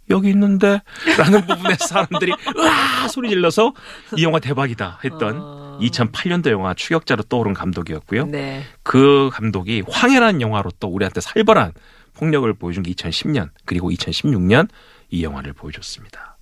여기 0.08 0.30
있는데 0.30 0.80
라는 1.18 1.46
부분에서 1.46 1.86
사람들이 1.86 2.32
으아 2.56 3.08
소리 3.08 3.28
질러서 3.28 3.74
이 4.16 4.22
영화 4.22 4.38
대박이다 4.38 5.00
했던 5.04 5.40
어. 5.40 5.78
2008년도 5.80 6.50
영화 6.50 6.74
추격자로 6.74 7.24
떠오른 7.24 7.52
감독이었고요. 7.52 8.26
네. 8.26 8.62
그 8.82 9.30
감독이 9.32 9.82
황해라는 9.86 10.40
영화로 10.40 10.70
또 10.80 10.88
우리한테 10.88 11.20
살벌한 11.20 11.72
폭력을 12.14 12.50
보여준 12.54 12.82
게 12.82 12.92
2010년 12.92 13.50
그리고 13.64 13.90
2016년 13.90 14.68
이 15.10 15.22
영화를 15.22 15.52
보여줬습니다. 15.52 16.38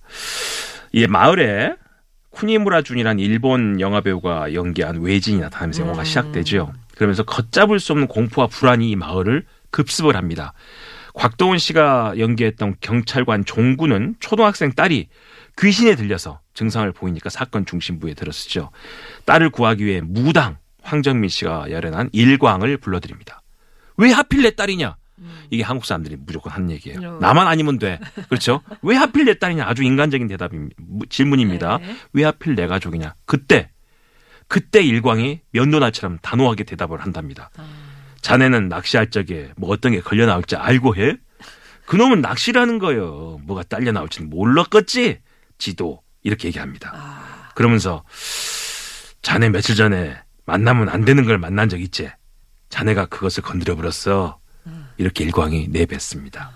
이 0.93 1.07
마을에 1.07 1.75
쿠니무라 2.35 2.81
준이라는 2.81 3.19
일본 3.23 3.79
영화 3.79 4.01
배우가 4.01 4.53
연기한 4.53 5.01
외진이 5.01 5.39
나타나면서 5.39 5.83
영화가 5.83 6.03
시작되죠. 6.03 6.73
그러면서 6.95 7.23
걷잡을 7.23 7.79
수 7.79 7.93
없는 7.93 8.07
공포와 8.07 8.47
불안이 8.47 8.89
이 8.89 8.95
마을을 8.95 9.45
급습을 9.71 10.15
합니다. 10.15 10.53
곽도원 11.13 11.57
씨가 11.57 12.15
연기했던 12.17 12.75
경찰관 12.81 13.45
종구는 13.45 14.15
초등학생 14.19 14.73
딸이 14.73 15.07
귀신에 15.57 15.95
들려서 15.95 16.41
증상을 16.53 16.91
보이니까 16.91 17.29
사건 17.29 17.65
중심부에 17.65 18.13
들었었죠. 18.13 18.69
딸을 19.23 19.49
구하기 19.49 19.85
위해 19.85 20.01
무당 20.03 20.57
황정민 20.81 21.29
씨가 21.29 21.71
열연한 21.71 22.09
일광을 22.11 22.77
불러드립니다. 22.77 23.41
왜 23.95 24.11
하필 24.11 24.41
내 24.41 24.51
딸이냐? 24.51 24.97
이게 25.49 25.63
한국 25.63 25.85
사람들이 25.85 26.17
무조건 26.19 26.51
하는 26.51 26.69
얘기예요. 26.71 26.99
음. 26.99 27.19
나만 27.19 27.47
아니면 27.47 27.79
돼. 27.79 27.99
그렇죠? 28.29 28.61
왜 28.81 28.95
하필 28.95 29.25
내 29.25 29.37
딸이냐? 29.39 29.65
아주 29.65 29.83
인간적인 29.83 30.27
대답입니다. 30.27 30.75
무- 30.79 31.05
질문입니다. 31.07 31.77
네. 31.77 31.95
왜 32.13 32.23
하필 32.23 32.55
내 32.55 32.67
가족이냐? 32.67 33.15
그때 33.25 33.69
그때 34.47 34.81
일광이 34.83 35.41
면도날처럼 35.51 36.19
단호하게 36.21 36.65
대답을 36.65 37.01
한답니다. 37.01 37.49
아. 37.57 37.65
자네는 38.21 38.69
낚시할 38.69 39.09
적에 39.09 39.51
뭐 39.57 39.69
어떤 39.71 39.91
게 39.93 40.01
걸려 40.01 40.25
나올지 40.25 40.55
알고 40.55 40.95
해? 40.95 41.15
그놈은 41.85 42.21
낚시라는 42.21 42.79
거요. 42.79 43.39
뭐가 43.43 43.63
딸려 43.63 43.91
나올지는 43.91 44.29
몰랐겠지. 44.29 45.19
지도 45.57 46.01
이렇게 46.23 46.47
얘기합니다. 46.47 46.91
아, 46.95 47.49
그러면서 47.55 48.03
자네 49.21 49.49
며칠 49.49 49.75
전에 49.75 50.17
만나면 50.45 50.89
안 50.89 51.05
되는 51.05 51.23
걸 51.25 51.37
만난 51.37 51.69
적 51.69 51.79
있지? 51.79 52.09
자네가 52.69 53.05
그것을 53.07 53.43
건드려 53.43 53.75
버렸어. 53.75 54.39
이렇게 54.97 55.23
일광이 55.23 55.67
내뱉습니다. 55.69 56.51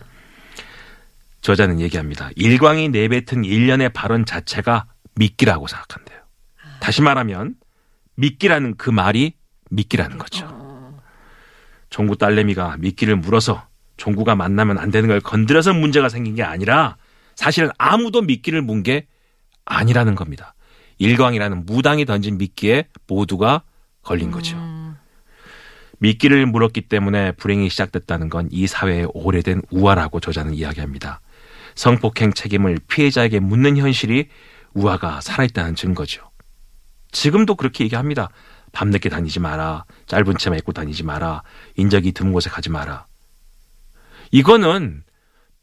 저자는 1.42 1.80
얘기합니다. 1.80 2.30
일광이 2.36 2.90
내뱉은 2.90 3.46
일련의 3.46 3.90
발언 3.90 4.26
자체가 4.26 4.86
미끼라고 5.16 5.68
생각한대요. 5.68 6.20
다시 6.80 7.02
말하면 7.02 7.56
미끼라는 8.16 8.76
그 8.78 8.90
말이 8.90 9.34
미끼라는 9.70 10.18
거죠. 10.18 10.48
종구 11.90 12.18
딸내미가 12.18 12.78
미끼를 12.78 13.16
물어서 13.16 13.68
종구가 13.98 14.36
만나면 14.36 14.78
안 14.78 14.92
되는 14.92 15.08
걸 15.10 15.20
건드려서 15.20 15.74
문제가 15.74 16.10
생긴 16.10 16.36
게 16.36 16.44
아니라 16.44 16.98
사실은 17.36 17.70
아무도 17.78 18.22
미끼를 18.22 18.62
문 18.62 18.84
게 18.84 19.08
아니라는 19.66 20.16
겁니다. 20.16 20.56
일광이라는 20.98 21.66
무당이 21.66 22.06
던진 22.06 22.38
미끼에 22.38 22.86
모두가 23.08 23.64
걸린 24.02 24.32
거죠. 24.32 24.58
미끼를 26.00 26.46
물었기 26.46 26.82
때문에 26.82 27.34
불행이 27.34 27.70
시작됐다는 27.70 28.30
건 28.30 28.48
이 28.52 28.68
사회의 28.68 29.08
오래된 29.14 29.62
우화라고 29.70 30.20
저자는 30.20 30.54
이야기합니다. 30.54 31.20
성폭행 31.76 32.34
책임을 32.34 32.80
피해자에게 32.88 33.40
묻는 33.40 33.78
현실이 33.78 34.28
우화가 34.74 35.22
살아있다는 35.22 35.76
증거죠. 35.76 36.30
지금도 37.12 37.56
그렇게 37.56 37.84
얘기합니다. 37.84 38.30
밤늦게 38.72 39.10
다니지 39.10 39.40
마라. 39.40 39.86
짧은 40.08 40.38
치마 40.38 40.56
입고 40.58 40.74
다니지 40.74 41.04
마라. 41.04 41.42
인적이 41.76 42.12
드문 42.12 42.34
곳에 42.34 42.50
가지 42.50 42.70
마라. 42.70 43.06
이거는 44.32 45.04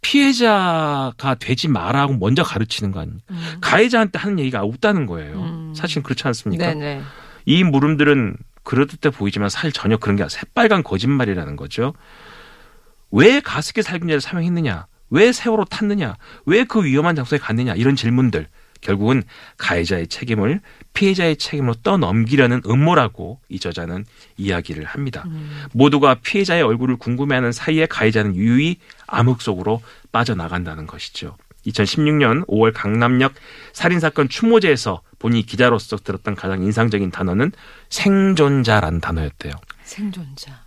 피해자가 0.02 1.36
되지 1.38 1.68
마라고 1.68 2.14
먼저 2.14 2.42
가르치는 2.42 2.92
거 2.92 3.00
아닙니까? 3.00 3.24
가해자한테 3.60 4.18
하는 4.18 4.38
얘기가 4.38 4.62
없다는 4.62 5.06
거예요. 5.06 5.40
음. 5.40 5.72
사실 5.74 6.02
그렇지 6.02 6.26
않습니까? 6.28 6.66
네네. 6.74 7.02
이 7.46 7.64
물음들은 7.64 8.36
그럴듯해 8.66 9.10
보이지만 9.16 9.48
사실 9.48 9.72
전혀 9.72 9.96
그런 9.96 10.16
게 10.16 10.22
아니라 10.22 10.28
새빨간 10.28 10.82
거짓말이라는 10.82 11.56
거죠. 11.56 11.94
왜 13.10 13.40
가습기 13.40 13.82
살균제를 13.82 14.20
사용했느냐? 14.20 14.86
왜 15.08 15.32
세월호 15.32 15.64
탔느냐? 15.66 16.16
왜 16.44 16.64
그 16.64 16.84
위험한 16.84 17.16
장소에 17.16 17.38
갔느냐? 17.38 17.74
이런 17.74 17.96
질문들. 17.96 18.48
결국은 18.82 19.22
가해자의 19.56 20.08
책임을 20.08 20.60
피해자의 20.92 21.36
책임으로 21.36 21.74
떠넘기려는 21.82 22.60
음모라고 22.66 23.40
이 23.48 23.58
저자는 23.58 24.04
이야기를 24.36 24.84
합니다. 24.84 25.24
모두가 25.72 26.16
피해자의 26.16 26.62
얼굴을 26.62 26.96
궁금해하는 26.96 27.52
사이에 27.52 27.86
가해자는 27.86 28.36
유유히 28.36 28.76
암흑 29.06 29.40
속으로 29.40 29.80
빠져나간다는 30.12 30.86
것이죠. 30.86 31.36
2016년 31.66 32.46
5월 32.46 32.72
강남역 32.74 33.34
살인사건 33.72 34.28
추모제에서 34.28 35.00
본인이 35.18 35.44
기자로서 35.44 35.96
들었던 35.96 36.34
가장 36.34 36.62
인상적인 36.62 37.10
단어는 37.10 37.52
생존자라는 37.88 39.00
단어였대요. 39.00 39.52
생존자. 39.84 40.64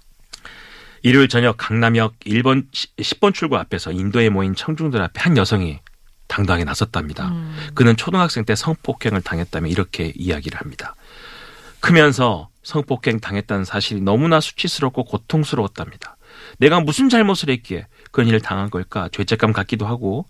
일요일 1.02 1.30
저녁 1.30 1.56
강남역 1.58 2.20
1번 2.20 2.66
10번 2.72 3.34
출구 3.34 3.58
앞에서 3.58 3.92
인도에 3.92 4.30
모인 4.30 4.54
청중들 4.56 5.02
앞에 5.02 5.22
한 5.22 5.38
여성이 5.38 5.80
당당하게 6.28 6.64
나섰답니다. 6.66 7.34
그는 7.74 7.96
초등학생 7.96 8.46
때 8.46 8.56
성폭행을 8.56 9.22
당했다며 9.22 9.68
이렇게 9.68 10.14
이야기를 10.16 10.60
합니다. 10.60 10.96
크면서 11.80 12.50
성폭행 12.64 13.20
당했다는 13.20 13.66
사실이 13.66 14.02
너무나 14.02 14.40
수치스럽고 14.40 15.06
고통스러웠답니다. 15.06 16.18
내가 16.58 16.80
무슨 16.82 17.10
잘못을 17.10 17.50
했기에 17.50 17.88
그런 18.12 18.28
일을 18.28 18.42
당한 18.42 18.70
걸까 18.70 19.10
죄책감 19.12 19.54
갖기도 19.54 19.88
하고 19.88 20.26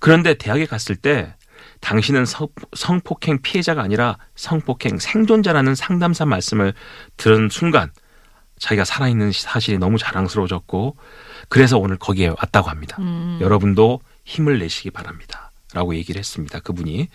그런데 0.00 0.34
대학에 0.34 0.66
갔을 0.66 0.96
때 0.96 1.34
당신은 1.82 2.24
성, 2.24 2.48
성폭행 2.74 3.42
피해자가 3.42 3.82
아니라 3.82 4.16
성폭행 4.36 4.98
생존자라는 4.98 5.74
상담사 5.74 6.24
말씀을 6.24 6.72
들은 7.18 7.48
순간 7.50 7.90
자기가 8.58 8.84
살아있는 8.84 9.32
사실이 9.32 9.78
너무 9.78 9.98
자랑스러워졌고 9.98 10.96
그래서 11.48 11.78
오늘 11.78 11.98
거기에 11.98 12.28
왔다고 12.28 12.70
합니다. 12.70 12.96
여러분도 13.40 14.00
힘을 14.24 14.58
내시기 14.60 14.90
바랍니다. 14.90 15.50
라고 15.74 15.94
얘기를 15.94 16.18
했습니다. 16.18 16.60
그분이 16.60 17.08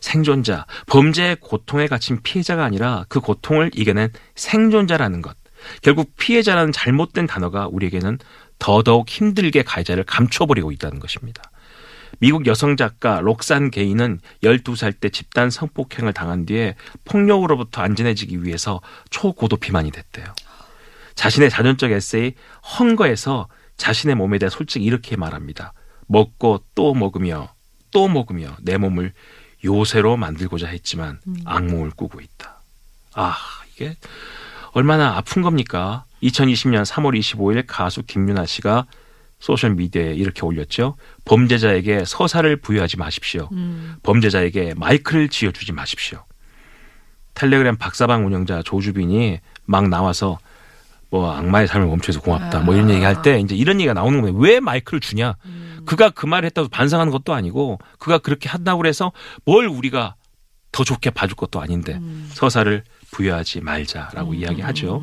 생존자, 0.00 0.64
범죄의 0.86 1.36
고통에 1.40 1.86
갇힌 1.86 2.20
피해자가 2.22 2.64
아니라 2.64 3.04
그 3.08 3.20
고통을 3.20 3.70
이겨낸 3.74 4.10
생존자라는 4.34 5.20
것. 5.22 5.36
결국 5.82 6.16
피해자라는 6.16 6.72
잘못된 6.72 7.26
단어가 7.26 7.68
우리에게는 7.68 8.18
더더욱 8.58 9.08
힘들게 9.08 9.62
가해자를 9.62 10.04
감춰버리고 10.04 10.72
있다는 10.72 11.00
것입니다. 11.00 11.42
미국 12.18 12.46
여성 12.46 12.76
작가 12.76 13.20
록산 13.20 13.70
게이는 13.70 14.20
12살 14.42 15.00
때 15.00 15.08
집단 15.08 15.50
성폭행을 15.50 16.12
당한 16.12 16.46
뒤에 16.46 16.74
폭력으로부터 17.04 17.82
안전해지기 17.82 18.44
위해서 18.44 18.80
초고도 19.10 19.56
비만이 19.56 19.90
됐대요. 19.90 20.26
자신의 21.14 21.50
자전적 21.50 21.90
에세이 21.90 22.34
헝거에서 22.78 23.48
자신의 23.76 24.16
몸에 24.16 24.38
대해 24.38 24.50
솔직히 24.50 24.84
이렇게 24.84 25.16
말합니다. 25.16 25.72
먹고 26.06 26.64
또 26.74 26.94
먹으며 26.94 27.52
또 27.90 28.08
먹으며 28.08 28.56
내 28.60 28.76
몸을 28.76 29.12
요새로 29.64 30.16
만들고자 30.16 30.68
했지만 30.68 31.20
악몽을 31.44 31.90
꾸고 31.90 32.20
있다. 32.20 32.60
아, 33.14 33.36
이게 33.72 33.96
얼마나 34.72 35.16
아픈 35.16 35.42
겁니까? 35.42 36.04
2020년 36.22 36.84
3월 36.84 37.18
25일 37.18 37.64
가수 37.66 38.02
김윤아 38.02 38.46
씨가 38.46 38.86
소셜 39.38 39.74
미디어에 39.74 40.14
이렇게 40.14 40.42
올렸죠. 40.42 40.96
범죄자에게 41.24 42.04
서사를 42.04 42.56
부여하지 42.56 42.96
마십시오. 42.96 43.48
범죄자에게 44.02 44.74
마이크를 44.76 45.28
쥐어주지 45.28 45.72
마십시오. 45.72 46.24
텔레그램 47.34 47.76
박사방 47.76 48.26
운영자 48.26 48.62
조주빈이 48.62 49.38
막 49.64 49.88
나와서 49.88 50.38
뭐 51.10 51.32
악마의 51.32 51.68
삶을 51.68 51.86
멈춰서 51.86 52.20
고맙다. 52.20 52.60
뭐 52.60 52.74
이런 52.74 52.90
얘기 52.90 53.04
할 53.04 53.22
때 53.22 53.38
이제 53.40 53.54
이런 53.54 53.80
얘기가 53.80 53.94
나오는 53.94 54.20
거예요. 54.20 54.36
왜 54.36 54.60
마이크를 54.60 55.00
주냐? 55.00 55.36
그가 55.86 56.10
그 56.10 56.26
말을 56.26 56.46
했다고 56.46 56.68
반성하는 56.68 57.10
것도 57.12 57.32
아니고 57.32 57.78
그가 57.98 58.18
그렇게 58.18 58.48
한다고 58.48 58.84
해서 58.86 59.12
뭘 59.44 59.66
우리가 59.66 60.16
더 60.72 60.84
좋게 60.84 61.10
봐줄 61.10 61.36
것도 61.36 61.60
아닌데 61.62 61.98
서사를 62.34 62.82
부여하지 63.12 63.60
말자라고 63.62 64.34
이야기하죠. 64.34 65.02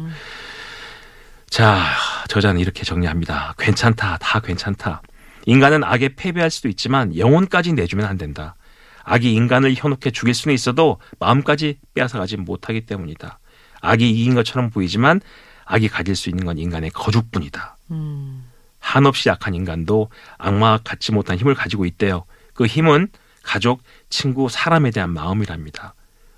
자, 1.50 1.84
저자는 2.28 2.60
이렇게 2.60 2.84
정리합니다. 2.84 3.56
괜찮다. 3.58 4.18
다 4.18 4.40
괜찮다. 4.40 5.02
인간은 5.46 5.84
악에 5.84 6.16
패배할 6.16 6.50
수도 6.50 6.68
있지만 6.68 7.16
영혼까지 7.16 7.74
내주면 7.74 8.06
안 8.08 8.18
된다. 8.18 8.56
악이 9.04 9.34
인간을 9.34 9.76
현혹해 9.76 10.12
죽일 10.12 10.34
수는 10.34 10.56
있어도 10.56 11.00
마음까지 11.20 11.78
빼앗아가지 11.94 12.38
못하기 12.38 12.88
때문이다. 12.88 13.40
악이 13.82 14.10
이긴 14.10 14.34
것처럼 14.34 14.72
보이지만 14.72 15.22
악이 15.66 15.90
가질 15.90 16.16
수 16.16 16.30
있는 16.30 16.46
건 16.46 16.58
인간의 16.58 16.90
거죽뿐이다. 16.92 17.78
음. 17.92 18.46
한없이 18.80 19.30
약한 19.30 19.54
인간도 19.54 20.10
악마와 20.38 20.80
같지 20.84 21.12
못한 21.12 21.38
힘을 21.38 21.54
가지고 21.54 21.86
있대요. 21.86 22.26
그 22.54 22.66
힘은 22.66 23.10
가족, 23.44 23.82
친구, 24.10 24.50
사람에 24.50 24.90
대한 24.92 25.12
마음이랍니다. 25.12 25.94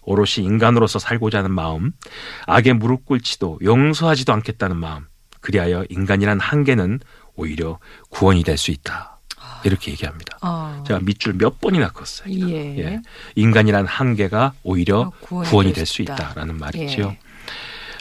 오롯이 0.08 0.46
인간으로서 0.46 1.00
살고자 1.00 1.40
하는 1.40 1.52
마음, 1.52 1.92
악에 2.46 2.72
무릎 2.74 3.06
꿇지도 3.06 3.60
용서하지도 3.62 4.32
않겠다는 4.32 4.78
마음, 4.78 5.06
그리하여 5.42 5.84
인간이란 5.90 6.40
한계는 6.40 7.02
오히려 7.36 7.78
구원이 8.10 8.44
될 8.44 8.58
수 8.58 8.72
있다. 8.72 9.18
이렇게 9.66 9.92
얘기합니다. 9.92 10.38
아. 10.42 10.82
제가 10.88 11.02
밑줄 11.02 11.34
몇 11.34 11.60
번이나 11.60 11.90
컸어요. 11.90 12.30
예. 12.50 12.78
예. 12.80 13.02
인간이란 13.36 13.86
한계가 13.86 14.54
오히려 14.64 15.00
어, 15.02 15.12
구원이 15.20 15.50
구원이, 15.50 15.74
될될수수 15.74 16.04
있다. 16.04 16.14
있다라는 16.14 16.58
말이죠. 16.58 17.02
예. 17.02 17.20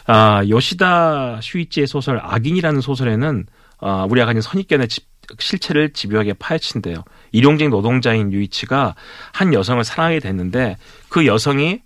아, 0.05 0.43
요시다 0.47 1.39
슈이치의 1.41 1.87
소설 1.87 2.19
악인이라는 2.23 2.79
소설에는 2.79 3.45
아, 3.79 4.05
우리가 4.09 4.25
가진 4.27 4.41
선입견의 4.41 4.87
집- 4.87 5.05
실체를 5.39 5.91
집요하게 5.91 6.33
파헤친대요. 6.33 7.03
일용직 7.33 7.67
노동자인 7.69 8.31
유이치가 8.31 8.95
한 9.33 9.53
여성을 9.53 9.83
사랑하게 9.83 10.19
됐는데 10.19 10.77
그 11.09 11.25
여성이 11.25 11.81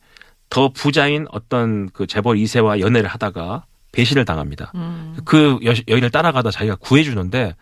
더 0.52 0.68
부자인 0.70 1.26
어떤 1.32 1.90
그 1.92 2.06
재벌 2.06 2.36
2세와 2.36 2.82
연애를 2.82 3.10
하다가 3.10 3.66
배신을 3.94 4.26
당합니다. 4.26 4.74
음. 4.76 5.18
그 5.26 5.58
여, 5.64 5.74
여인을 5.88 6.12
따라가다 6.12 6.52
자기가 6.52 6.76
구해주는데 6.76 7.56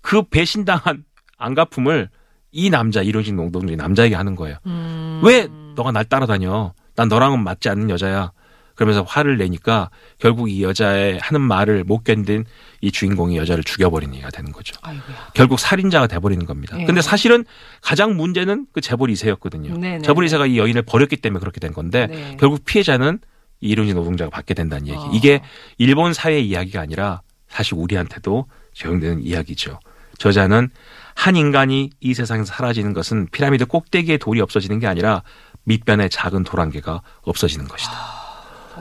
그 0.00 0.22
배신당한 0.22 1.04
안갚음을 1.36 2.08
이 2.52 2.70
남자 2.70 3.02
일용직 3.02 3.34
노동자인 3.34 3.76
남자에게 3.76 4.14
하는 4.14 4.36
거예요. 4.36 4.56
음. 4.66 5.20
왜 5.24 5.48
너가 5.74 5.90
날 5.90 6.04
따라다녀? 6.04 6.72
난 6.94 7.08
너랑은 7.08 7.42
맞지 7.42 7.68
않는 7.68 7.90
여자야. 7.90 8.30
그러면서 8.74 9.02
화를 9.02 9.38
내니까 9.38 9.90
결국 10.18 10.50
이 10.50 10.62
여자의 10.62 11.18
하는 11.20 11.40
말을 11.40 11.84
못 11.84 12.04
견딘 12.04 12.44
이 12.80 12.90
주인공이 12.90 13.36
여자를 13.36 13.62
죽여버린 13.64 14.12
얘기가 14.14 14.30
되는 14.30 14.50
거죠. 14.52 14.74
아이고야. 14.82 15.30
결국 15.34 15.58
살인자가 15.60 16.06
돼버리는 16.06 16.44
겁니다. 16.46 16.78
예. 16.80 16.84
근데 16.84 17.00
사실은 17.02 17.44
가장 17.80 18.16
문제는 18.16 18.66
그 18.72 18.80
재벌 18.80 19.10
2세였거든요. 19.10 19.78
네 19.78 19.98
네. 19.98 20.02
재벌 20.02 20.24
2세가 20.26 20.50
이 20.50 20.58
여인을 20.58 20.82
버렸기 20.82 21.16
때문에 21.16 21.40
그렇게 21.40 21.60
된 21.60 21.72
건데 21.72 22.06
네. 22.08 22.36
결국 22.40 22.64
피해자는 22.64 23.18
이 23.60 23.68
일용직 23.68 23.94
노동자가 23.94 24.30
받게 24.30 24.54
된다는 24.54 24.88
얘기. 24.88 24.98
어. 24.98 25.10
이게 25.12 25.40
일본 25.78 26.12
사회의 26.12 26.46
이야기가 26.48 26.80
아니라 26.80 27.22
사실 27.48 27.74
우리한테도 27.74 28.46
적용되는 28.74 29.22
이야기죠. 29.22 29.78
저자는 30.18 30.70
한 31.14 31.36
인간이 31.36 31.90
이 32.00 32.14
세상에서 32.14 32.46
사라지는 32.46 32.92
것은 32.94 33.28
피라미드 33.32 33.66
꼭대기에 33.66 34.16
돌이 34.16 34.40
없어지는 34.40 34.78
게 34.78 34.86
아니라 34.86 35.22
밑변의 35.64 36.10
작은 36.10 36.42
돌 36.44 36.58
한 36.60 36.70
개가 36.70 37.02
없어지는 37.22 37.68
것이다. 37.68 37.92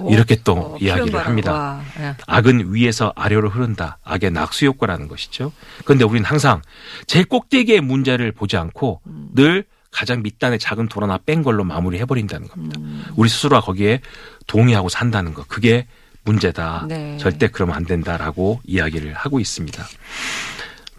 이렇게 0.09 0.37
또 0.43 0.53
어, 0.53 0.77
이야기를 0.79 1.25
합니다. 1.25 1.53
와, 1.53 1.81
예. 1.99 2.15
악은 2.27 2.73
위에서 2.73 3.13
아래로 3.15 3.49
흐른다. 3.49 3.97
악의 4.03 4.31
낙수 4.31 4.65
효과라는 4.65 5.07
것이죠. 5.07 5.51
그런데 5.85 6.05
우리는 6.05 6.25
항상 6.25 6.61
제일 7.07 7.25
꼭대기의 7.25 7.81
문제를 7.81 8.31
보지 8.31 8.57
않고 8.57 9.01
음. 9.07 9.29
늘 9.33 9.65
가장 9.91 10.23
밑단의 10.23 10.59
작은 10.59 10.87
돌 10.87 11.03
하나 11.03 11.17
뺀 11.17 11.43
걸로 11.43 11.63
마무리해 11.63 12.05
버린다는 12.05 12.47
겁니다. 12.47 12.79
음. 12.79 13.05
우리 13.15 13.29
스스로가 13.29 13.61
거기에 13.61 14.01
동의하고 14.47 14.89
산다는 14.89 15.33
것. 15.33 15.47
그게 15.47 15.87
문제다. 16.23 16.85
네. 16.87 17.17
절대 17.17 17.47
그러면 17.47 17.75
안 17.75 17.85
된다라고 17.85 18.61
이야기를 18.63 19.13
하고 19.13 19.39
있습니다. 19.39 19.83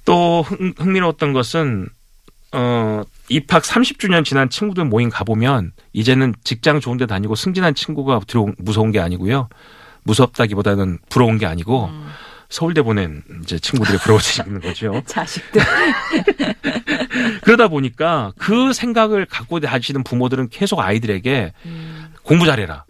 또 0.05 0.43
흥, 0.43 0.75
흥미로웠던 0.77 1.33
것은 1.33 1.89
어 2.53 3.03
입학 3.29 3.63
30주년 3.63 4.25
지난 4.25 4.51
친구들 4.51 4.85
모임 4.85 5.09
가보면 5.09 5.73
이제는 5.93 6.35
직장 6.45 6.81
좋은 6.81 6.99
데 6.99 7.07
다니고 7.07 7.35
승진한 7.35 7.75
친구가 7.75 8.21
들어온 8.27 8.55
무서운 8.59 8.93
게 8.93 9.01
아니고요. 9.01 9.49
무섭다기보다는 10.05 10.99
부러운 11.09 11.39
게 11.39 11.47
아니고 11.47 11.87
음. 11.87 12.09
서울대 12.49 12.83
보낸 12.83 13.23
이제 13.43 13.59
친구들이 13.59 13.97
부러워지는 13.99 14.61
거죠. 14.63 15.03
자식들. 15.07 15.63
그러다 17.43 17.69
보니까 17.69 18.33
그 18.37 18.75
생각을 18.75 19.25
갖고 19.25 19.59
하시는 19.65 20.05
부모들은 20.05 20.51
계속 20.51 20.81
아이들에게 20.81 21.53
음. 21.65 22.13
공부 22.23 22.45
잘해라. 22.45 22.85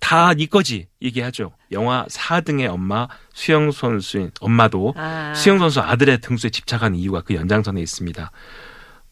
다네 0.00 0.46
거지 0.46 0.88
얘기하죠. 1.02 1.52
영화 1.70 2.04
4등의 2.10 2.68
엄마 2.68 3.06
수영 3.32 3.70
선수인 3.70 4.32
엄마도 4.40 4.94
아. 4.96 5.32
수영 5.36 5.58
선수 5.58 5.80
아들의 5.80 6.20
등수에 6.20 6.50
집착한 6.50 6.96
이유가 6.96 7.20
그 7.20 7.34
연장선에 7.34 7.80
있습니다. 7.80 8.32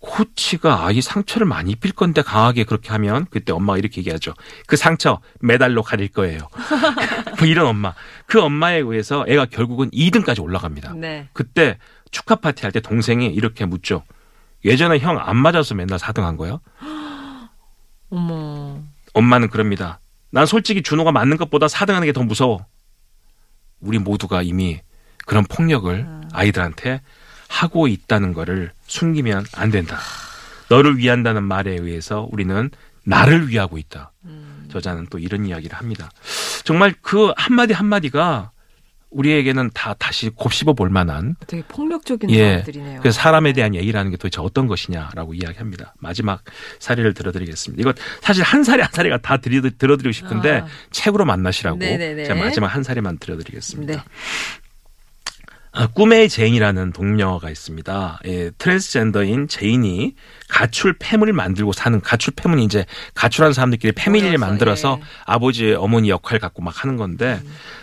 코치가 0.00 0.86
아이 0.86 1.00
상처를 1.00 1.46
많이 1.46 1.72
입힐 1.72 1.92
건데 1.92 2.22
강하게 2.22 2.64
그렇게 2.64 2.90
하면 2.90 3.26
그때 3.30 3.52
엄마가 3.52 3.78
이렇게 3.78 3.98
얘기하죠. 4.00 4.34
그 4.66 4.76
상처 4.76 5.20
메달로 5.40 5.82
가릴 5.82 6.08
거예요. 6.08 6.38
뭐 7.38 7.46
이런 7.48 7.66
엄마. 7.66 7.94
그 8.26 8.40
엄마에 8.40 8.78
의해서 8.78 9.24
애가 9.26 9.46
결국은 9.46 9.90
2등까지 9.90 10.40
올라갑니다. 10.42 10.92
네. 10.94 11.28
그때 11.32 11.78
축하 12.10 12.36
파티 12.36 12.62
할 12.62 12.72
때 12.72 12.80
동생이 12.80 13.26
이렇게 13.26 13.64
묻죠. 13.64 14.04
예전에 14.64 14.98
형 14.98 15.18
안 15.18 15.36
맞아서 15.36 15.74
맨날 15.74 15.98
4등 15.98 16.22
한 16.22 16.36
거야? 16.36 16.60
어머. 18.10 18.80
엄마는 19.14 19.48
그럽니다. 19.48 20.00
난 20.30 20.46
솔직히 20.46 20.82
준호가 20.82 21.10
맞는 21.12 21.36
것보다 21.38 21.66
4등 21.66 21.92
하는 21.92 22.06
게 22.06 22.12
더 22.12 22.22
무서워. 22.22 22.64
우리 23.80 23.98
모두가 23.98 24.42
이미 24.42 24.80
그런 25.26 25.44
폭력을 25.44 26.06
아이들한테 26.32 27.00
하고 27.48 27.88
있다는 27.88 28.32
거를 28.32 28.70
숨기면 28.86 29.46
안 29.54 29.70
된다. 29.70 29.98
너를 30.68 30.98
위한다는 30.98 31.42
말에 31.44 31.72
의해서 31.72 32.28
우리는 32.30 32.70
나를 33.04 33.48
위하고 33.48 33.78
있다. 33.78 34.12
저자는 34.70 35.06
또 35.10 35.18
이런 35.18 35.46
이야기를 35.46 35.76
합니다. 35.76 36.10
정말 36.64 36.94
그 37.00 37.32
한마디 37.36 37.72
한마디가 37.72 38.50
우리에게는 39.10 39.70
다 39.72 39.94
다시 39.98 40.28
곱씹어 40.28 40.74
볼 40.74 40.90
만한 40.90 41.34
되게 41.46 41.62
폭력적인 41.66 42.30
예. 42.30 42.48
사람들이네요. 42.50 43.00
그 43.00 43.10
사람에 43.10 43.54
대한 43.54 43.74
얘기라는 43.74 44.10
게 44.10 44.18
도대체 44.18 44.42
어떤 44.42 44.66
것이냐라고 44.66 45.32
이야기합니다. 45.32 45.94
마지막 45.98 46.42
사례를 46.78 47.14
들어드리겠습니다. 47.14 47.80
이거 47.80 47.94
사실 48.20 48.42
한 48.42 48.64
사례 48.64 48.82
한 48.82 48.92
사례가 48.92 49.16
다 49.18 49.38
드리, 49.38 49.62
들어드리고 49.62 50.12
싶은데 50.12 50.60
아. 50.60 50.66
책으로 50.90 51.24
만나시라고 51.24 51.78
네네네. 51.78 52.24
제가 52.24 52.38
마지막 52.38 52.66
한 52.66 52.82
사례만 52.82 53.18
들어드리겠습니다. 53.18 53.94
네. 53.94 54.02
아, 55.80 55.86
꿈의 55.86 56.28
제인이라는 56.28 56.92
영화가 56.92 57.50
있습니다. 57.50 58.20
예, 58.26 58.50
트랜스젠더인 58.58 59.46
제인이 59.46 60.16
가출 60.48 60.98
팸을 60.98 61.30
만들고 61.30 61.72
사는 61.72 62.00
가출 62.00 62.34
팸은 62.34 62.60
이제 62.64 62.84
가출한 63.14 63.52
사람들끼리 63.52 63.92
패밀리를 63.92 64.36
만들어서 64.38 64.98
예. 65.00 65.04
아버지 65.24 65.74
어머니 65.74 66.10
역할 66.10 66.40
갖고 66.40 66.62
막 66.62 66.82
하는 66.82 66.96
건데 66.96 67.40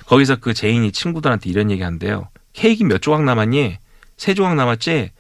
거기서 0.08 0.36
그 0.42 0.54
제인이 0.54 0.92
친구들한테 0.92 1.50
이런 1.50 1.72
얘기 1.72 1.84
한대요. 1.84 2.28
케이크 2.52 2.84
몇 2.84 3.02
조각 3.02 3.24
남았니? 3.24 3.78
세 4.18 4.34
조각 4.34 4.56
남았지? 4.56 5.12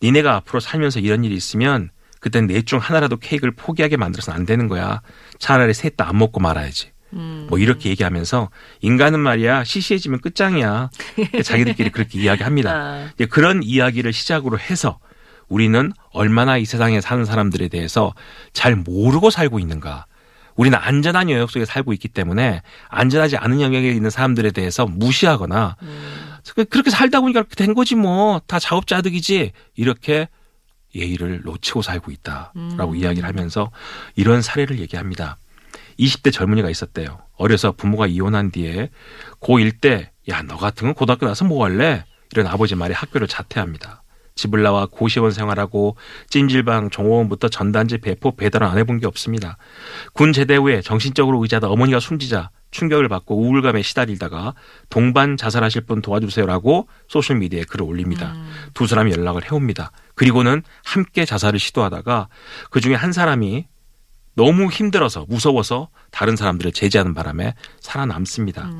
니네가 0.00 0.36
앞으로 0.36 0.60
살면서 0.60 1.00
이런 1.00 1.24
일이 1.24 1.34
있으면 1.34 1.90
그땐 2.20 2.46
넷 2.46 2.64
중 2.64 2.78
하나라도 2.78 3.16
케이크를 3.16 3.52
포기하게 3.56 3.96
만들어서는 3.96 4.38
안 4.38 4.46
되는 4.46 4.68
거야. 4.68 5.02
차라리 5.40 5.74
셋 5.74 5.96
다 5.96 6.06
안 6.08 6.16
먹고 6.16 6.38
말아야지. 6.38 6.92
음. 7.12 7.46
뭐 7.48 7.58
이렇게 7.58 7.88
얘기하면서 7.90 8.50
인간은 8.80 9.20
말이야 9.20 9.64
시시해지면 9.64 10.20
끝장이야. 10.20 10.90
자기들끼리 11.44 11.90
그렇게 11.90 12.20
이야기합니다. 12.20 12.70
아. 12.74 13.08
이제 13.14 13.26
그런 13.26 13.62
이야기를 13.62 14.12
시작으로 14.12 14.58
해서 14.58 14.98
우리는 15.48 15.92
얼마나 16.12 16.56
이 16.56 16.64
세상에 16.64 17.00
사는 17.00 17.24
사람들에 17.24 17.68
대해서 17.68 18.14
잘 18.52 18.76
모르고 18.76 19.30
살고 19.30 19.58
있는가. 19.58 20.06
우리는 20.56 20.76
안전한 20.78 21.30
영역 21.30 21.50
속에 21.50 21.64
살고 21.64 21.92
있기 21.94 22.08
때문에 22.08 22.62
안전하지 22.88 23.36
않은 23.38 23.60
영역에 23.60 23.90
있는 23.90 24.10
사람들에 24.10 24.50
대해서 24.50 24.86
무시하거나 24.86 25.76
그- 26.54 26.64
그렇게 26.66 26.90
살다 26.90 27.20
보니까 27.20 27.42
그렇게 27.42 27.54
된 27.56 27.74
거지 27.74 27.94
뭐다 27.94 28.58
자업자득이지 28.58 29.52
이렇게 29.76 30.28
예의를 30.94 31.42
놓치고 31.44 31.82
살고 31.82 32.10
있다라고 32.10 32.94
이야기를 32.96 33.26
하면서 33.28 33.70
이런 34.16 34.42
사례를 34.42 34.78
얘기합니다. 34.80 35.38
20대 36.00 36.32
젊은이가 36.32 36.70
있었대요. 36.70 37.20
어려서 37.36 37.72
부모가 37.72 38.06
이혼한 38.06 38.50
뒤에 38.50 38.90
고1 39.40 39.80
때, 39.80 40.10
야, 40.28 40.42
너 40.42 40.56
같은 40.56 40.86
건 40.86 40.94
고등학교 40.94 41.26
나서 41.26 41.44
뭐 41.44 41.64
할래? 41.64 42.04
이런 42.32 42.46
아버지 42.46 42.74
말에 42.74 42.94
학교를 42.94 43.28
자퇴합니다. 43.28 44.02
집을 44.36 44.62
나와 44.62 44.86
고시원 44.86 45.32
생활하고 45.32 45.96
찜질방, 46.30 46.90
종업원부터 46.90 47.48
전단지 47.48 47.98
배포 47.98 48.34
배달은 48.34 48.66
안 48.66 48.78
해본 48.78 49.00
게 49.00 49.06
없습니다. 49.06 49.58
군 50.14 50.32
제대 50.32 50.56
후에 50.56 50.80
정신적으로 50.80 51.42
의자다 51.42 51.68
어머니가 51.68 52.00
숨지자 52.00 52.50
충격을 52.70 53.08
받고 53.08 53.36
우울감에 53.36 53.82
시달리다가 53.82 54.54
동반 54.88 55.36
자살하실 55.36 55.82
분 55.82 56.00
도와주세요라고 56.00 56.88
소셜미디어에 57.08 57.64
글을 57.64 57.84
올립니다. 57.84 58.34
두 58.72 58.86
사람이 58.86 59.10
연락을 59.12 59.44
해옵니다. 59.44 59.90
그리고는 60.14 60.62
함께 60.84 61.24
자살을 61.24 61.58
시도하다가 61.58 62.28
그 62.70 62.80
중에 62.80 62.94
한 62.94 63.12
사람이 63.12 63.66
너무 64.34 64.68
힘들어서 64.68 65.26
무서워서 65.28 65.88
다른 66.10 66.36
사람들을 66.36 66.72
제지하는 66.72 67.14
바람에 67.14 67.54
살아남습니다. 67.80 68.70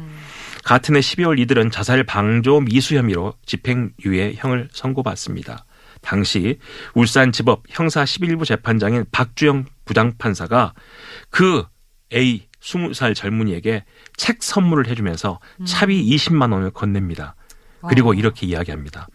같은 0.65 0.97
해 0.97 1.01
12월 1.01 1.39
이들은 1.39 1.71
자살 1.71 2.05
방조 2.05 2.61
미수 2.61 2.97
혐의로 2.97 3.35
집행유예 3.47 4.35
형을 4.37 4.69
선고받습니다. 4.73 5.65
당시 6.03 6.59
울산지법 6.95 7.65
형사 7.69 8.05
11부 8.05 8.45
재판장인 8.45 9.05
박주영 9.13 9.67
부장판사가 9.85 10.75
그 11.31 11.65
A 12.13 12.49
20살 12.61 13.15
젊은이에게 13.15 13.85
책 14.17 14.43
선물을 14.43 14.87
해주면서 14.89 15.41
차비 15.65 16.05
20만 16.17 16.53
원을 16.53 16.71
건넵니다. 16.71 17.35
그리고 17.89 18.13
이렇게 18.13 18.47
이야기합니다. 18.47 19.09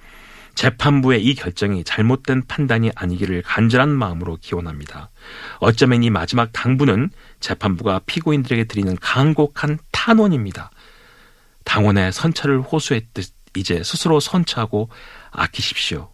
재판부의 0.56 1.24
이 1.24 1.36
결정이 1.36 1.84
잘못된 1.84 2.48
판단이 2.48 2.92
아니기를 2.96 3.42
간절한 3.44 3.90
마음으로 3.90 4.38
기원합니다. 4.42 5.10
어쩌면 5.60 6.04
이 6.04 6.10
마지막 6.10 6.52
당부는 6.54 7.10
재판부가 7.40 8.02
피고인들에게 8.06 8.64
드리는 8.66 8.96
강곡한 9.00 9.80
탄원입니다. 9.92 10.72
당원의 11.66 12.12
선처를 12.14 12.62
호소했듯 12.62 13.26
이제 13.58 13.82
스스로 13.84 14.20
선처하고 14.20 14.90
아끼십시오. 15.32 16.10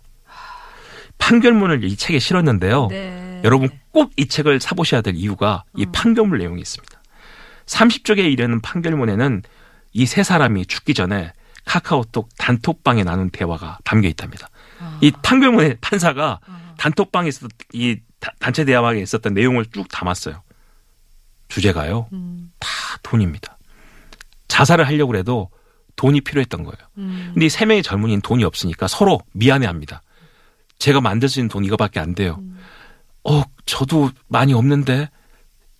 판결문을 1.18 1.84
이 1.84 1.96
책에 1.96 2.20
실었는데요. 2.20 2.88
네. 2.90 3.42
여러분 3.44 3.70
꼭 3.92 4.12
이 4.18 4.28
책을 4.28 4.60
사보셔야 4.60 5.02
될 5.02 5.16
이유가 5.16 5.64
이 5.76 5.86
판결문 5.86 6.40
내용이 6.40 6.62
있습니다. 6.62 7.02
30쪽에 7.66 8.32
이르는 8.32 8.62
판결문에는 8.62 9.44
이 9.94 10.06
세 10.06 10.24
사람이 10.24 10.66
죽기 10.68 10.94
전에 10.94 11.34
카카오톡 11.65 12.30
단톡방에 12.38 13.04
나눈 13.04 13.30
대화가 13.30 13.78
담겨 13.84 14.08
있답니다. 14.08 14.50
이 15.02 15.12
판결문에 15.12 15.78
판사가 15.82 16.39
단톡방에 16.78 17.30
있었던 17.30 17.50
이 17.74 17.97
다- 18.19 18.34
단체 18.39 18.65
대화방에 18.65 19.00
있었던 19.02 19.34
내용을 19.34 19.65
쭉 19.71 19.88
담았어요. 19.91 20.41
주제가요. 21.47 22.08
다 22.60 22.69
돈입니다. 23.04 23.58
자살을 24.47 24.86
하려고 24.88 25.15
해도 25.15 25.50
돈이 25.95 26.21
필요했던 26.21 26.63
거예요. 26.63 26.78
근데 27.34 27.45
이 27.45 27.50
세 27.50 27.65
명의 27.65 27.84
젊은이는 27.84 28.21
돈이 28.21 28.43
없으니까 28.43 28.88
서로 28.88 29.21
미안해합니다. 29.34 30.02
제가 30.80 31.00
만들 31.02 31.30
수 31.30 31.39
있는 31.39 31.50
돈 31.50 31.63
이거밖에 31.63 32.00
안 32.00 32.15
돼요. 32.15 32.39
어, 33.24 33.43
저도 33.67 34.10
많이 34.28 34.54
없는데, 34.54 35.10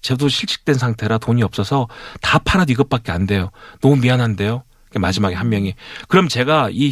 저도 0.01 0.29
실직된 0.29 0.75
상태라 0.75 1.17
돈이 1.17 1.41
없어서 1.41 1.87
다 2.21 2.37
팔아도 2.39 2.71
이것밖에 2.71 3.11
안 3.11 3.25
돼요. 3.25 3.49
너무 3.81 3.95
미안한데요. 3.95 4.63
마지막에 4.99 5.36
한 5.36 5.49
명이 5.49 5.75
그럼 6.08 6.27
제가 6.27 6.69
이 6.71 6.91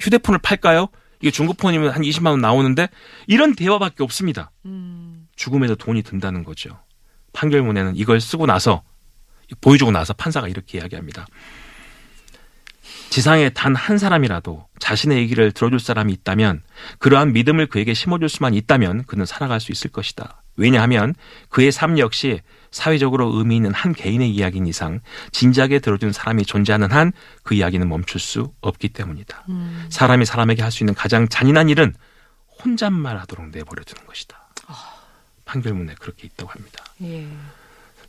휴대폰을 0.00 0.38
팔까요? 0.42 0.88
이게 1.20 1.30
중고폰이면 1.30 1.90
한 1.90 2.02
20만 2.02 2.30
원 2.30 2.40
나오는데 2.40 2.88
이런 3.26 3.54
대화밖에 3.54 4.02
없습니다. 4.02 4.50
죽음에도 5.36 5.76
돈이 5.76 6.02
든다는 6.02 6.44
거죠. 6.44 6.78
판결문에는 7.32 7.96
이걸 7.96 8.20
쓰고 8.20 8.46
나서 8.46 8.82
보여주고 9.60 9.90
나서 9.90 10.12
판사가 10.12 10.48
이렇게 10.48 10.78
이야기합니다. 10.78 11.26
지상에 13.10 13.50
단 13.50 13.74
한 13.74 13.98
사람이라도 13.98 14.66
자신의 14.78 15.18
얘기를 15.18 15.52
들어줄 15.52 15.78
사람이 15.80 16.12
있다면 16.12 16.62
그러한 16.98 17.32
믿음을 17.32 17.66
그에게 17.66 17.94
심어줄 17.94 18.28
수만 18.28 18.54
있다면 18.54 19.04
그는 19.04 19.26
살아갈 19.26 19.60
수 19.60 19.70
있을 19.70 19.90
것이다. 19.90 20.42
왜냐하면 20.56 21.14
그의 21.48 21.72
삶 21.72 21.98
역시 21.98 22.40
사회적으로 22.72 23.30
의미 23.36 23.56
있는 23.56 23.72
한 23.72 23.92
개인의 23.92 24.30
이야기인 24.30 24.66
이상 24.66 25.00
진지하게 25.30 25.78
들어주는 25.78 26.12
사람이 26.12 26.44
존재하는 26.44 26.90
한 26.90 27.12
그 27.44 27.54
이야기는 27.54 27.88
멈출 27.88 28.18
수 28.20 28.52
없기 28.60 28.88
때문이다. 28.90 29.44
사람이 29.90 30.24
사람에게 30.24 30.62
할 30.62 30.70
수 30.72 30.82
있는 30.82 30.94
가장 30.94 31.28
잔인한 31.28 31.68
일은 31.68 31.94
혼잣말 32.64 33.18
하도록 33.20 33.46
내버려 33.50 33.82
두는 33.84 34.06
것이다. 34.06 34.40
판결문에 35.44 35.94
그렇게 35.98 36.26
있다고 36.26 36.50
합니다. 36.50 36.84
예. 37.02 37.26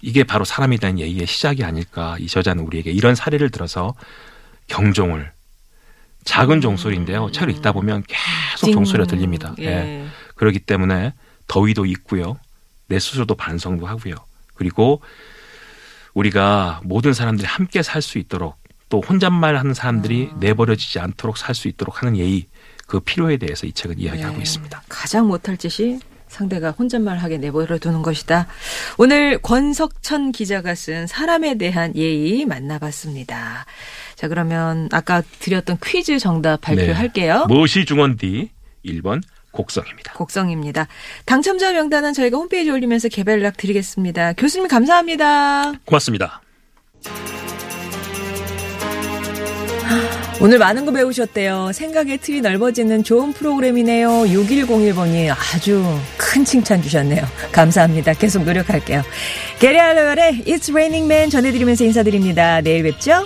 이게 0.02 0.23
바로 0.23 0.45
사람에 0.45 0.78
대한 0.78 0.97
예의의 0.99 1.28
시작이 1.28 1.63
아닐까 1.63 2.15
이 2.19 2.28
저자는 2.28 2.63
우리에게 2.63 2.91
이런 2.91 3.15
사례를 3.15 3.49
들어서 3.49 3.95
경종을 4.67 5.32
작은 6.23 6.62
종소리인데요. 6.62 7.32
책을 7.32 7.49
읽다 7.56 7.73
보면 7.73 8.04
계속 8.08 8.71
종소리가 8.71 9.08
들립니다. 9.08 9.56
예. 9.60 9.65
예. 9.65 10.08
그렇기 10.36 10.60
때문에 10.60 11.13
더위도 11.47 11.86
있고요. 11.88 12.38
내 12.88 12.99
스스로도 12.99 13.36
반성도 13.36 13.88
하고요. 13.88 14.15
그리고 14.63 15.02
우리가 16.13 16.80
모든 16.86 17.13
사람들이 17.13 17.45
함께 17.45 17.84
살 17.84 18.02
수 18.02 18.17
있도록 18.17 18.56
또 18.89 19.02
혼잣말 19.02 19.58
하는 19.58 19.73
사람들이 19.73 20.30
내버려지지 20.39 20.99
않도록 20.99 21.38
살 21.38 21.54
수 21.56 21.67
있도록 21.67 22.02
하는 22.02 22.15
예의 22.17 22.45
그 22.88 22.99
필요에 23.02 23.38
대해서 23.38 23.67
이 23.67 23.73
책은 23.73 23.99
이야기하고 23.99 24.38
네. 24.38 24.41
있습니다. 24.43 24.84
가장 24.88 25.28
못할 25.28 25.58
짓이 25.58 25.99
상대가 26.28 26.71
혼잣말하게 26.71 27.38
내버려 27.39 27.78
두는 27.78 28.02
것이다. 28.04 28.47
오늘 28.97 29.38
권석천 29.39 30.32
기자가 30.32 30.76
쓴 30.76 31.08
사람에 31.08 31.58
대한 31.58 31.93
예의 31.95 32.45
만나봤습니다. 32.45 33.65
자, 34.15 34.28
그러면 34.28 34.89
아까 34.91 35.21
드렸던 35.39 35.78
퀴즈 35.84 36.19
정답 36.19 36.62
발표할게요. 36.62 37.45
네. 37.47 37.54
무엇이 37.54 37.86
중원디 37.86 38.49
1번 38.86 39.21
곡성입니다. 39.54 40.13
곡성입니다. 40.13 40.88
당첨자 41.26 41.72
명단은 41.72 42.13
저희가 42.13 42.38
홈페이지에 42.38 42.72
올리면서 42.74 43.08
개별 43.08 43.39
연락 43.39 43.56
드리겠습니다. 43.56 44.34
교수님 44.34 44.68
감사합니다. 44.68 45.74
고맙습니다. 45.86 46.42
오늘 50.42 50.58
많은 50.58 50.86
거 50.86 50.92
배우셨대요. 50.92 51.72
생각의 51.72 52.18
틀이 52.18 52.42
넓어지는 52.42 53.04
좋은 53.04 53.32
프로그램이네요. 53.32 54.10
6101번이 54.10 55.32
아주 55.32 55.86
큰 56.18 56.44
칭찬 56.44 56.82
주셨네요. 56.82 57.24
감사합니다. 57.52 58.13
계속 58.13 58.44
노력할게요. 58.44 59.04
게리 59.60 59.80
알로열의 59.80 60.44
It's 60.46 60.70
Raining 60.72 61.06
Man 61.06 61.30
전해드리면서 61.30 61.86
인사드립니다. 61.86 62.60
내일 62.62 62.84
뵙죠. 62.84 63.26